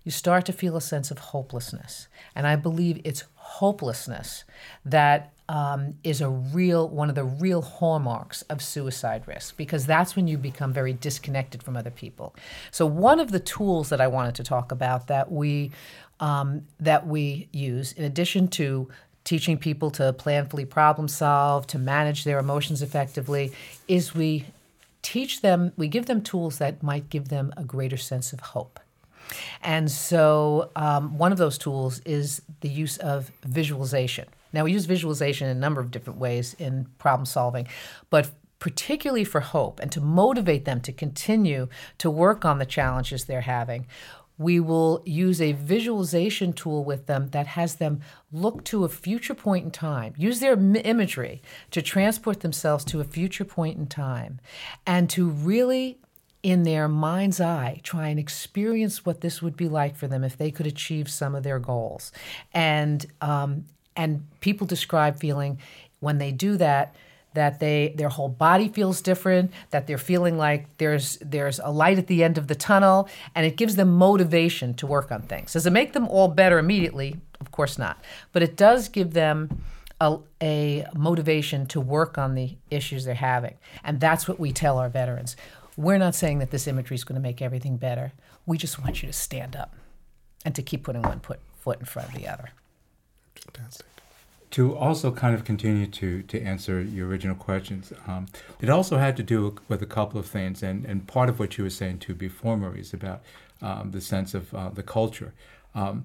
You 0.03 0.11
start 0.11 0.45
to 0.47 0.53
feel 0.53 0.77
a 0.77 0.81
sense 0.81 1.13
of 1.13 1.19
hopelessness. 1.19 2.09
And 2.35 2.45
I 2.45 2.57
believe 2.57 3.01
it's 3.05 3.23
hopelessness 3.37 4.43
that 4.85 5.33
um, 5.49 5.95
is 6.03 6.21
a 6.21 6.29
real 6.29 6.89
one 6.89 7.09
of 7.09 7.15
the 7.15 7.23
real 7.23 7.63
hallmarks 7.63 8.43
of 8.43 8.61
suicide 8.61 9.29
risk 9.29 9.57
because 9.57 9.87
that's 9.87 10.17
when 10.17 10.27
you 10.27 10.39
become 10.39 10.73
very 10.73 10.93
disconnected 10.93 11.63
from 11.63 11.77
other 11.77 11.91
people. 11.93 12.35
So 12.73 12.85
one 12.85 13.21
of 13.21 13.31
the 13.31 13.39
tools 13.39 13.89
that 13.91 14.01
I 14.01 14.09
wanted 14.09 14.35
to 14.35 14.43
talk 14.43 14.73
about 14.73 15.07
that 15.07 15.31
we 15.31 15.71
um, 16.19 16.67
that 16.81 17.07
we 17.07 17.49
use, 17.53 17.93
in 17.93 18.03
addition 18.03 18.49
to 18.49 18.89
teaching 19.23 19.57
people 19.57 19.93
to 19.93 20.13
planfully 20.15 20.69
problem 20.69 21.07
solve, 21.07 21.69
to 21.69 21.79
manage 21.79 22.25
their 22.25 22.41
emotions 22.41 22.83
effectively, 22.83 23.53
is 23.87 24.17
we 24.17 24.47
teach 25.03 25.41
them, 25.41 25.73
we 25.77 25.89
give 25.89 26.07
them 26.07 26.23
tools 26.23 26.59
that 26.59 26.83
might 26.83 27.11
give 27.11 27.29
them 27.29 27.53
a 27.57 27.65
greater 27.65 27.97
sense 27.97 28.33
of 28.33 28.41
hope. 28.41 28.81
And 29.63 29.91
so, 29.91 30.71
um, 30.77 31.17
one 31.19 31.33
of 31.33 31.39
those 31.39 31.59
tools 31.59 32.01
is 32.01 32.43
the 32.61 32.69
use 32.69 32.99
of 32.99 33.31
visualization. 33.45 34.27
Now, 34.53 34.65
we 34.65 34.73
use 34.73 34.85
visualization 34.85 35.49
in 35.49 35.57
a 35.57 35.61
number 35.61 35.81
of 35.81 35.91
different 35.91 36.19
ways 36.19 36.55
in 36.59 36.87
problem 36.99 37.25
solving, 37.25 37.69
but 38.11 38.31
particularly 38.59 39.25
for 39.25 39.41
hope 39.41 39.81
and 39.81 39.91
to 39.91 40.01
motivate 40.01 40.65
them 40.65 40.81
to 40.81 40.93
continue 40.93 41.67
to 41.99 42.09
work 42.09 42.45
on 42.45 42.59
the 42.59 42.67
challenges 42.67 43.25
they're 43.25 43.41
having, 43.41 43.87
we 44.43 44.61
will 44.61 45.03
use 45.05 45.41
a 45.41 45.53
visualization 45.53 46.53
tool 46.53 46.85
with 46.85 47.07
them 47.07 47.29
that 47.29 47.47
has 47.47 47.77
them 47.77 48.01
look 48.33 48.65
to 48.65 48.85
a 48.85 48.89
future 48.89 49.35
point 49.35 49.65
in 49.65 49.71
time, 49.71 50.15
use 50.17 50.41
their 50.41 50.55
imagery 50.55 51.43
to 51.71 51.81
transport 51.81 52.41
themselves 52.41 52.85
to 52.85 53.01
a 53.01 53.05
future 53.05 53.45
point 53.45 53.79
in 53.79 53.87
time, 53.87 54.41
and 54.87 55.09
to 55.11 55.29
really, 55.29 55.99
in 56.43 56.65
their 56.65 56.89
mind's 56.89 57.41
eye, 57.41 57.81
try 57.83 58.09
and 58.09 58.19
experience 58.19 59.07
what 59.07 59.21
this 59.21 59.41
would 59.41 59.57
be 59.57 59.69
like 59.69 59.97
for 59.97 60.09
them 60.09 60.25
if 60.25 60.37
they 60.37 60.51
could 60.51 60.67
achieve 60.67 61.09
some 61.09 61.35
of 61.35 61.43
their 61.43 61.59
goals. 61.59 62.13
And, 62.53 63.07
um, 63.21 63.65
and 63.95 64.27
people 64.41 64.67
describe 64.67 65.19
feeling 65.19 65.59
when 66.01 66.19
they 66.19 66.33
do 66.33 66.57
that 66.57 66.95
that 67.35 67.61
they 67.61 67.95
their 67.97 68.09
whole 68.09 68.29
body 68.29 68.69
feels 68.69 69.01
different, 69.01 69.53
that 69.71 69.87
they're 69.87 69.99
feeling 69.99 70.37
like 70.37 70.67
there's 70.79 71.19
there's 71.19 71.59
a 71.59 71.71
light 71.71 71.99
at 71.99 72.07
the 72.07 72.23
end 72.25 72.39
of 72.39 72.47
the 72.49 72.55
tunnel, 72.55 73.09
and 73.35 73.47
it 73.47 73.57
gives 73.57 73.77
them 73.77 73.93
motivation 73.93 74.75
to 74.75 74.87
work 74.87 75.11
on 75.11 75.23
things. 75.23 75.53
Does 75.53 75.67
it 75.67 75.73
make 75.73 75.93
them 75.93 76.09
all 76.09 76.29
better 76.29 76.59
immediately? 76.59 77.17
Of 77.41 77.51
course 77.51 77.79
not. 77.79 78.03
But 78.33 78.43
it 78.43 78.57
does 78.57 78.89
give 78.89 79.13
them 79.13 79.63
a, 80.01 80.19
a 80.43 80.87
motivation 80.95 81.67
to 81.67 81.81
work 81.81 82.19
on 82.19 82.35
the 82.35 82.57
issues 82.71 83.05
they're 83.05 83.15
having. 83.15 83.55
And 83.85 84.01
that's 84.01 84.29
what 84.29 84.39
we 84.39 84.53
tell 84.53 84.79
our 84.79 84.89
veterans. 84.89 85.37
We're 85.77 85.99
not 85.99 86.15
saying 86.15 86.39
that 86.41 86.51
this 86.51 86.67
imagery 86.67 86.97
is 86.97 87.05
going 87.05 87.17
to 87.17 87.23
make 87.23 87.41
everything 87.41 87.77
better. 87.77 88.13
We 88.47 88.59
just 88.59 88.79
want 88.79 89.03
you 89.03 89.07
to 89.07 89.13
stand 89.13 89.57
up 89.57 89.75
and 90.45 90.55
to 90.55 90.63
keep 90.63 90.85
putting 90.85 91.03
one 91.03 91.21
put, 91.21 91.41
foot 91.61 91.81
in 91.81 91.87
front 91.87 92.09
of 92.09 92.15
the 92.15 92.29
other. 92.29 92.51
Fantastic 93.35 93.92
to 94.53 94.77
also 94.77 95.11
kind 95.11 95.35
of 95.35 95.45
continue 95.45 95.87
to, 95.87 96.23
to 96.25 96.41
answer 96.43 96.81
your 96.81 97.09
original 97.09 97.35
questions, 97.35 97.93
um, 98.07 98.27
it 98.61 98.69
also 98.69 98.99
had 98.99 99.17
to 99.17 99.23
do 99.23 99.57
with 99.69 99.83
a 99.83 99.87
couple 99.87 100.21
of 100.21 100.27
things, 100.27 100.63
and, 100.63 100.85
and 100.85 101.07
part 101.09 101.29
of 101.29 101.39
what 101.39 101.57
you 101.57 101.65
were 101.65 101.71
saying 101.71 101.99
too 101.99 102.15
before, 102.15 102.57
Maurice, 102.57 102.93
about 102.93 103.23
um, 103.63 103.91
the 103.93 104.01
sense 104.01 104.35
of 104.35 104.53
uh, 104.55 104.69
the 104.69 104.83
culture. 104.83 105.33
Um, 105.75 106.05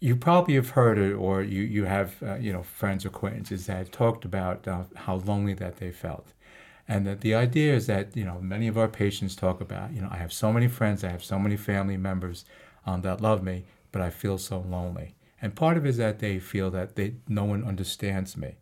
you 0.00 0.14
probably 0.14 0.54
have 0.54 0.70
heard 0.70 0.98
it, 0.98 1.12
or 1.14 1.42
you, 1.42 1.62
you 1.62 1.84
have 1.84 2.22
uh, 2.22 2.36
you 2.36 2.52
know 2.52 2.62
friends 2.62 3.04
or 3.04 3.08
acquaintances 3.08 3.66
that 3.66 3.90
talked 3.90 4.24
about 4.24 4.68
uh, 4.68 4.84
how 4.94 5.16
lonely 5.16 5.54
that 5.54 5.78
they 5.78 5.90
felt, 5.90 6.28
and 6.86 7.04
that 7.08 7.22
the 7.22 7.34
idea 7.34 7.74
is 7.74 7.88
that 7.88 8.16
you 8.16 8.24
know 8.24 8.38
many 8.40 8.68
of 8.68 8.78
our 8.78 8.86
patients 8.86 9.34
talk 9.34 9.60
about 9.60 9.92
you 9.92 10.00
know 10.00 10.08
I 10.12 10.18
have 10.18 10.32
so 10.32 10.52
many 10.52 10.68
friends, 10.68 11.02
I 11.02 11.08
have 11.10 11.24
so 11.24 11.40
many 11.40 11.56
family 11.56 11.96
members 11.96 12.44
um, 12.86 13.02
that 13.02 13.20
love 13.20 13.42
me, 13.42 13.64
but 13.90 14.00
I 14.00 14.10
feel 14.10 14.38
so 14.38 14.60
lonely. 14.60 15.16
And 15.40 15.54
part 15.54 15.76
of 15.76 15.86
it 15.86 15.90
is 15.90 15.96
that 15.98 16.18
they 16.18 16.38
feel 16.38 16.70
that 16.72 16.96
they, 16.96 17.14
no 17.28 17.44
one 17.44 17.64
understands 17.64 18.36
me. 18.36 18.56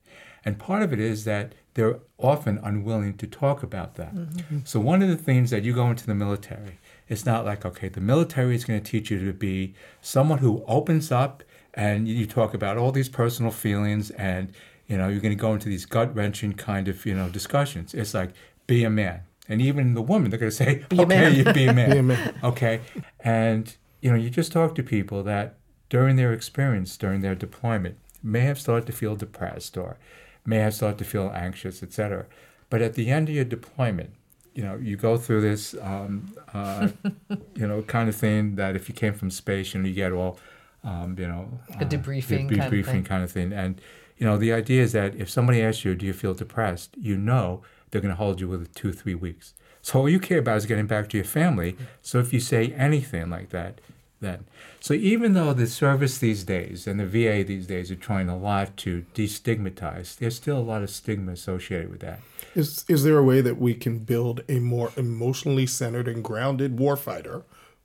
And 0.45 0.59
part 0.59 0.83
of 0.83 0.93
it 0.93 1.01
is 1.01 1.25
that 1.25 1.55
they're 1.75 1.99
often 2.19 2.59
unwilling 2.63 3.17
to 3.17 3.27
talk 3.27 3.63
about 3.63 3.97
that. 3.97 4.15
Mm-hmm. 4.15 4.59
So, 4.65 4.79
one 4.79 5.03
of 5.03 5.09
the 5.09 5.17
things 5.17 5.51
that 5.51 5.65
you 5.65 5.75
go 5.75 5.91
into 5.91 6.07
the 6.07 6.15
military, 6.15 6.79
it's 7.09 7.27
not 7.27 7.45
like, 7.45 7.67
okay, 7.67 7.89
the 7.89 8.01
military 8.01 8.55
is 8.55 8.65
going 8.65 8.81
to 8.81 8.91
teach 8.91 9.11
you 9.11 9.25
to 9.25 9.33
be 9.33 9.75
someone 10.01 10.39
who 10.39 10.65
opens 10.69 11.11
up 11.11 11.43
and 11.77 12.09
you 12.09 12.27
talk 12.27 12.55
about 12.55 12.79
all 12.79 12.91
these 12.91 13.09
personal 13.09 13.53
feelings, 13.53 14.11
and 14.13 14.53
you 14.87 14.97
know 14.97 15.09
you're 15.09 15.21
going 15.21 15.37
to 15.37 15.41
go 15.41 15.53
into 15.53 15.69
these 15.69 15.85
gut 15.85 16.15
wrenching 16.15 16.55
kind 16.55 16.89
of 16.89 17.05
you 17.05 17.15
know 17.15 17.29
discussions. 17.29 17.93
It's 17.93 18.15
like 18.15 18.31
be 18.67 18.83
a 18.83 18.91
man, 18.91 19.21
and 19.49 19.61
even 19.61 19.95
the 19.95 20.03
woman 20.03 20.31
they're 20.31 20.41
going 20.41 20.51
to 20.51 20.57
say, 20.57 20.85
Be 20.89 21.01
okay, 21.01 21.35
you 21.35 21.45
be 21.53 21.67
a 21.67 21.73
man, 21.73 21.91
Be 21.93 21.99
a 21.99 22.03
man. 22.03 22.35
okay, 22.43 22.81
and 23.21 23.77
you 24.01 24.11
know 24.11 24.17
you 24.17 24.31
just 24.31 24.53
talk 24.53 24.75
to 24.77 24.83
people 24.83 25.23
that 25.25 25.56
during 25.89 26.17
their 26.17 26.33
experience 26.33 26.97
during 26.97 27.21
their 27.21 27.35
deployment 27.35 27.97
may 28.23 28.41
have 28.41 28.59
started 28.59 28.87
to 28.87 28.93
feel 28.93 29.15
depressed 29.17 29.77
or 29.77 29.97
may 30.45 30.59
have 30.59 30.75
started 30.75 30.99
to 30.99 31.05
feel 31.05 31.31
anxious, 31.35 31.83
etc. 31.83 32.27
But 32.71 32.83
at 32.83 32.95
the 32.95 33.11
end 33.11 33.29
of 33.29 33.35
your 33.35 33.45
deployment, 33.45 34.11
you 34.55 34.63
know, 34.65 34.77
you 34.77 34.97
go 34.97 35.17
through 35.17 35.43
this, 35.43 35.75
um, 35.83 36.35
uh, 36.55 36.89
you 37.55 37.67
know, 37.67 37.83
kind 37.83 38.09
of 38.09 38.17
thing 38.17 38.57
that 38.57 38.75
if 38.75 38.89
you 38.89 38.95
came 38.95 39.13
from 39.13 39.31
space, 39.31 39.75
you 39.75 39.81
know, 39.83 39.89
you 39.89 39.95
get 39.95 40.13
all, 40.13 40.39
um, 40.83 41.17
you 41.19 41.29
know, 41.29 41.61
A 41.81 41.85
debriefing 41.85 42.49
de- 42.49 42.57
kind 42.57 42.75
of 42.75 42.87
thing. 42.87 43.05
kind 43.05 43.23
of 43.25 43.31
thing. 43.31 43.53
And 43.53 43.81
you 44.17 44.27
know, 44.27 44.39
the 44.39 44.53
idea 44.53 44.83
is 44.83 44.93
that 44.93 45.15
if 45.15 45.29
somebody 45.29 45.61
asks 45.63 45.85
you, 45.85 45.95
"Do 45.95 46.07
you 46.07 46.15
feel 46.15 46.33
depressed?" 46.35 46.97
you 46.97 47.17
know 47.19 47.63
they're 47.91 48.01
going 48.01 48.13
to 48.15 48.17
hold 48.17 48.41
you 48.41 48.49
with 48.49 48.75
two, 48.75 48.93
three 48.93 49.15
weeks. 49.15 49.55
So 49.83 50.01
all 50.01 50.09
you 50.09 50.19
care 50.19 50.39
about 50.39 50.57
is 50.57 50.67
getting 50.67 50.87
back 50.87 51.09
to 51.11 51.17
your 51.17 51.25
family. 51.25 51.77
So 52.03 52.19
if 52.19 52.33
you 52.33 52.41
say 52.41 52.73
anything 52.73 53.31
like 53.31 53.51
that, 53.51 53.81
then 54.21 54.45
so 54.87 54.95
even 54.95 55.33
though 55.33 55.53
the 55.53 55.67
service 55.67 56.19
these 56.19 56.45
days 56.45 56.87
and 56.87 57.01
the 57.01 57.07
VA 57.07 57.43
these 57.43 57.67
days 57.67 57.91
are 57.91 57.97
trying 57.97 58.29
a 58.29 58.37
lot 58.37 58.77
to 58.79 59.05
destigmatize, 59.15 60.17
there's 60.17 60.37
still 60.37 60.59
a 60.59 60.61
lot 60.61 60.83
of 60.83 60.91
stigma 60.91 61.33
associated 61.33 61.91
with 61.91 62.01
that. 62.01 62.21
Is 62.55 62.85
is 62.89 63.03
there 63.03 63.19
a 63.19 63.25
way 63.25 63.41
that 63.41 63.59
we 63.59 63.75
can 63.75 63.99
build 63.99 64.43
a 64.49 64.61
more 64.61 64.93
emotionally 64.97 65.67
centered 65.67 66.07
and 66.07 66.23
grounded 66.23 66.77
warfighter 66.77 67.43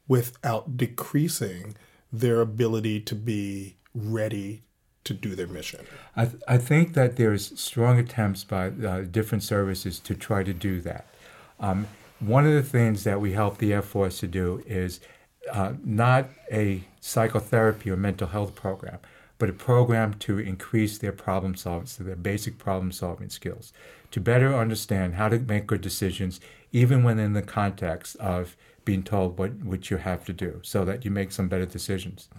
without 0.08 0.78
decreasing 0.78 1.76
their 2.14 2.42
ability 2.42 3.00
to 3.00 3.16
be 3.16 3.78
ready 3.96 4.62
to 5.04 5.14
do 5.14 5.34
their 5.34 5.48
mission? 5.48 5.86
I, 6.16 6.26
th- 6.26 6.44
I 6.48 6.58
think 6.58 6.94
that 6.94 7.16
there's 7.16 7.60
strong 7.60 7.98
attempts 7.98 8.44
by 8.44 8.68
uh, 8.68 9.02
different 9.10 9.44
services 9.44 9.98
to 10.00 10.14
try 10.14 10.44
to 10.44 10.54
do 10.54 10.82
that. 10.82 11.08
Um, 11.60 11.88
one 12.20 12.46
of 12.46 12.54
the 12.54 12.62
things 12.62 13.04
that 13.06 13.20
we 13.20 13.32
help 13.32 13.58
the 13.58 13.74
Air 13.74 13.82
Force 13.82 14.20
to 14.20 14.28
do 14.28 14.62
is 14.68 15.00
uh, 15.52 15.74
not 15.84 16.30
a 16.52 16.84
psychotherapy 17.00 17.90
or 17.90 17.98
mental 17.98 18.28
health 18.28 18.56
program, 18.56 19.00
but 19.38 19.50
a 19.50 19.54
program 19.54 20.14
to 20.14 20.38
increase 20.38 20.98
their 20.98 21.12
problem 21.12 21.56
solving, 21.56 21.88
so 21.88 22.04
their 22.04 22.16
basic 22.16 22.58
problem 22.58 22.92
solving 22.92 23.30
skills, 23.30 23.74
to 24.12 24.20
better 24.20 24.56
understand 24.56 25.16
how 25.16 25.30
to 25.30 25.40
make 25.40 25.66
good 25.66 25.82
decisions, 25.82 26.40
even 26.72 27.04
when 27.04 27.18
in 27.18 27.34
the 27.34 27.42
context 27.42 28.16
of 28.18 28.56
being 28.86 29.04
told 29.04 29.38
what, 29.38 29.54
what 29.64 29.90
you 29.90 29.98
have 29.98 30.26
to 30.26 30.34
do, 30.34 30.60
so 30.64 30.86
that 30.86 31.06
you 31.06 31.12
make 31.12 31.32
some 31.32 31.48
better 31.48 31.66
decisions. 31.66 32.30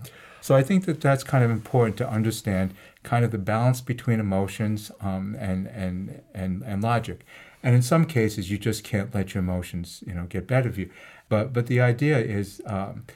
So 0.41 0.57
I 0.57 0.63
think 0.63 0.87
that 0.87 1.01
that's 1.01 1.23
kind 1.23 1.45
of 1.45 1.51
important 1.51 1.97
to 1.99 2.09
understand 2.09 2.75
kind 3.05 3.25
of 3.25 3.31
the 3.31 3.39
balance 3.39 3.81
between 3.81 4.19
emotions 4.19 4.91
um, 5.01 5.37
and, 5.39 5.69
and, 5.69 6.21
and, 6.35 6.63
and 6.63 6.83
logic. 6.83 7.25
And 7.63 7.77
in 7.77 7.83
some 7.83 8.07
cases, 8.07 8.51
you 8.51 8.59
just 8.59 8.83
can't 8.83 9.15
let 9.15 9.35
your 9.35 9.43
emotions, 9.43 10.03
you 10.05 10.15
know, 10.15 10.25
get 10.25 10.49
better 10.49 10.69
of 10.69 10.79
you. 10.79 10.91
But, 11.33 11.55
but 11.55 11.67
the 11.67 11.81
idea 11.81 12.19
is 12.19 12.61
um, 12.67 13.07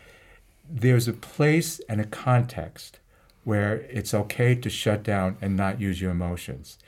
there's 0.70 1.06
a 1.06 1.12
place 1.12 1.80
and 1.86 2.00
a 2.00 2.06
context 2.06 2.98
where 3.44 3.82
it's 3.90 4.14
okay 4.14 4.54
to 4.54 4.70
shut 4.70 5.02
down 5.02 5.36
and 5.42 5.54
not 5.54 5.82
use 5.82 6.00
your 6.00 6.12
emotions. 6.12 6.78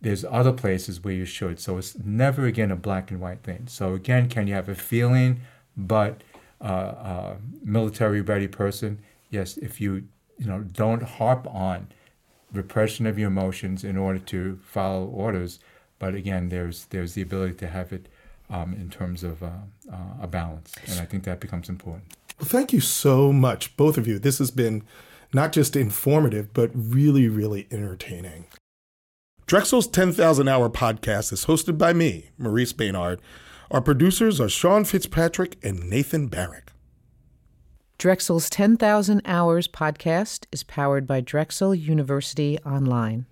There's 0.00 0.24
other 0.24 0.52
places 0.52 1.02
where 1.02 1.12
you 1.12 1.24
should. 1.24 1.58
So 1.58 1.76
it's 1.76 1.98
never 1.98 2.46
again 2.46 2.70
a 2.70 2.76
black 2.76 3.10
and 3.10 3.20
white 3.20 3.42
thing. 3.42 3.66
So 3.66 3.94
again, 3.94 4.28
can 4.28 4.46
you 4.46 4.54
have 4.54 4.68
a 4.68 4.76
feeling, 4.76 5.40
but 5.76 6.22
uh, 6.60 6.64
uh, 6.64 7.36
military 7.64 8.20
ready 8.20 8.46
person? 8.46 9.00
Yes, 9.28 9.56
if 9.56 9.80
you 9.80 10.06
you 10.38 10.46
know 10.46 10.60
don't 10.60 11.02
harp 11.02 11.48
on 11.48 11.88
repression 12.52 13.08
of 13.08 13.18
your 13.18 13.26
emotions 13.26 13.82
in 13.82 13.96
order 13.96 14.20
to 14.20 14.60
follow 14.62 15.04
orders, 15.06 15.58
but 15.98 16.14
again, 16.14 16.48
there's 16.48 16.84
there's 16.90 17.14
the 17.14 17.22
ability 17.22 17.54
to 17.54 17.66
have 17.66 17.92
it 17.92 18.06
um, 18.50 18.74
in 18.74 18.90
terms 18.90 19.22
of 19.22 19.42
uh, 19.42 19.50
uh, 19.92 19.96
a 20.22 20.26
balance, 20.26 20.74
and 20.86 21.00
I 21.00 21.04
think 21.04 21.24
that 21.24 21.40
becomes 21.40 21.68
important. 21.68 22.04
Well, 22.38 22.48
thank 22.48 22.72
you 22.72 22.80
so 22.80 23.32
much, 23.32 23.76
both 23.76 23.96
of 23.96 24.06
you. 24.06 24.18
This 24.18 24.38
has 24.38 24.50
been 24.50 24.82
not 25.32 25.52
just 25.52 25.76
informative, 25.76 26.52
but 26.52 26.70
really, 26.74 27.28
really 27.28 27.66
entertaining. 27.70 28.46
Drexel's 29.46 29.86
10,000 29.86 30.48
Hour 30.48 30.68
podcast 30.68 31.32
is 31.32 31.46
hosted 31.46 31.78
by 31.78 31.92
me, 31.92 32.30
Maurice 32.36 32.72
Baynard. 32.72 33.20
Our 33.70 33.80
producers 33.80 34.40
are 34.40 34.48
Sean 34.48 34.84
Fitzpatrick 34.84 35.56
and 35.62 35.88
Nathan 35.88 36.26
Barrick. 36.26 36.72
Drexel's 37.98 38.50
10,000 38.50 39.22
Hours 39.24 39.68
podcast 39.68 40.46
is 40.52 40.62
powered 40.64 41.06
by 41.06 41.20
Drexel 41.20 41.74
University 41.74 42.58
Online. 42.66 43.26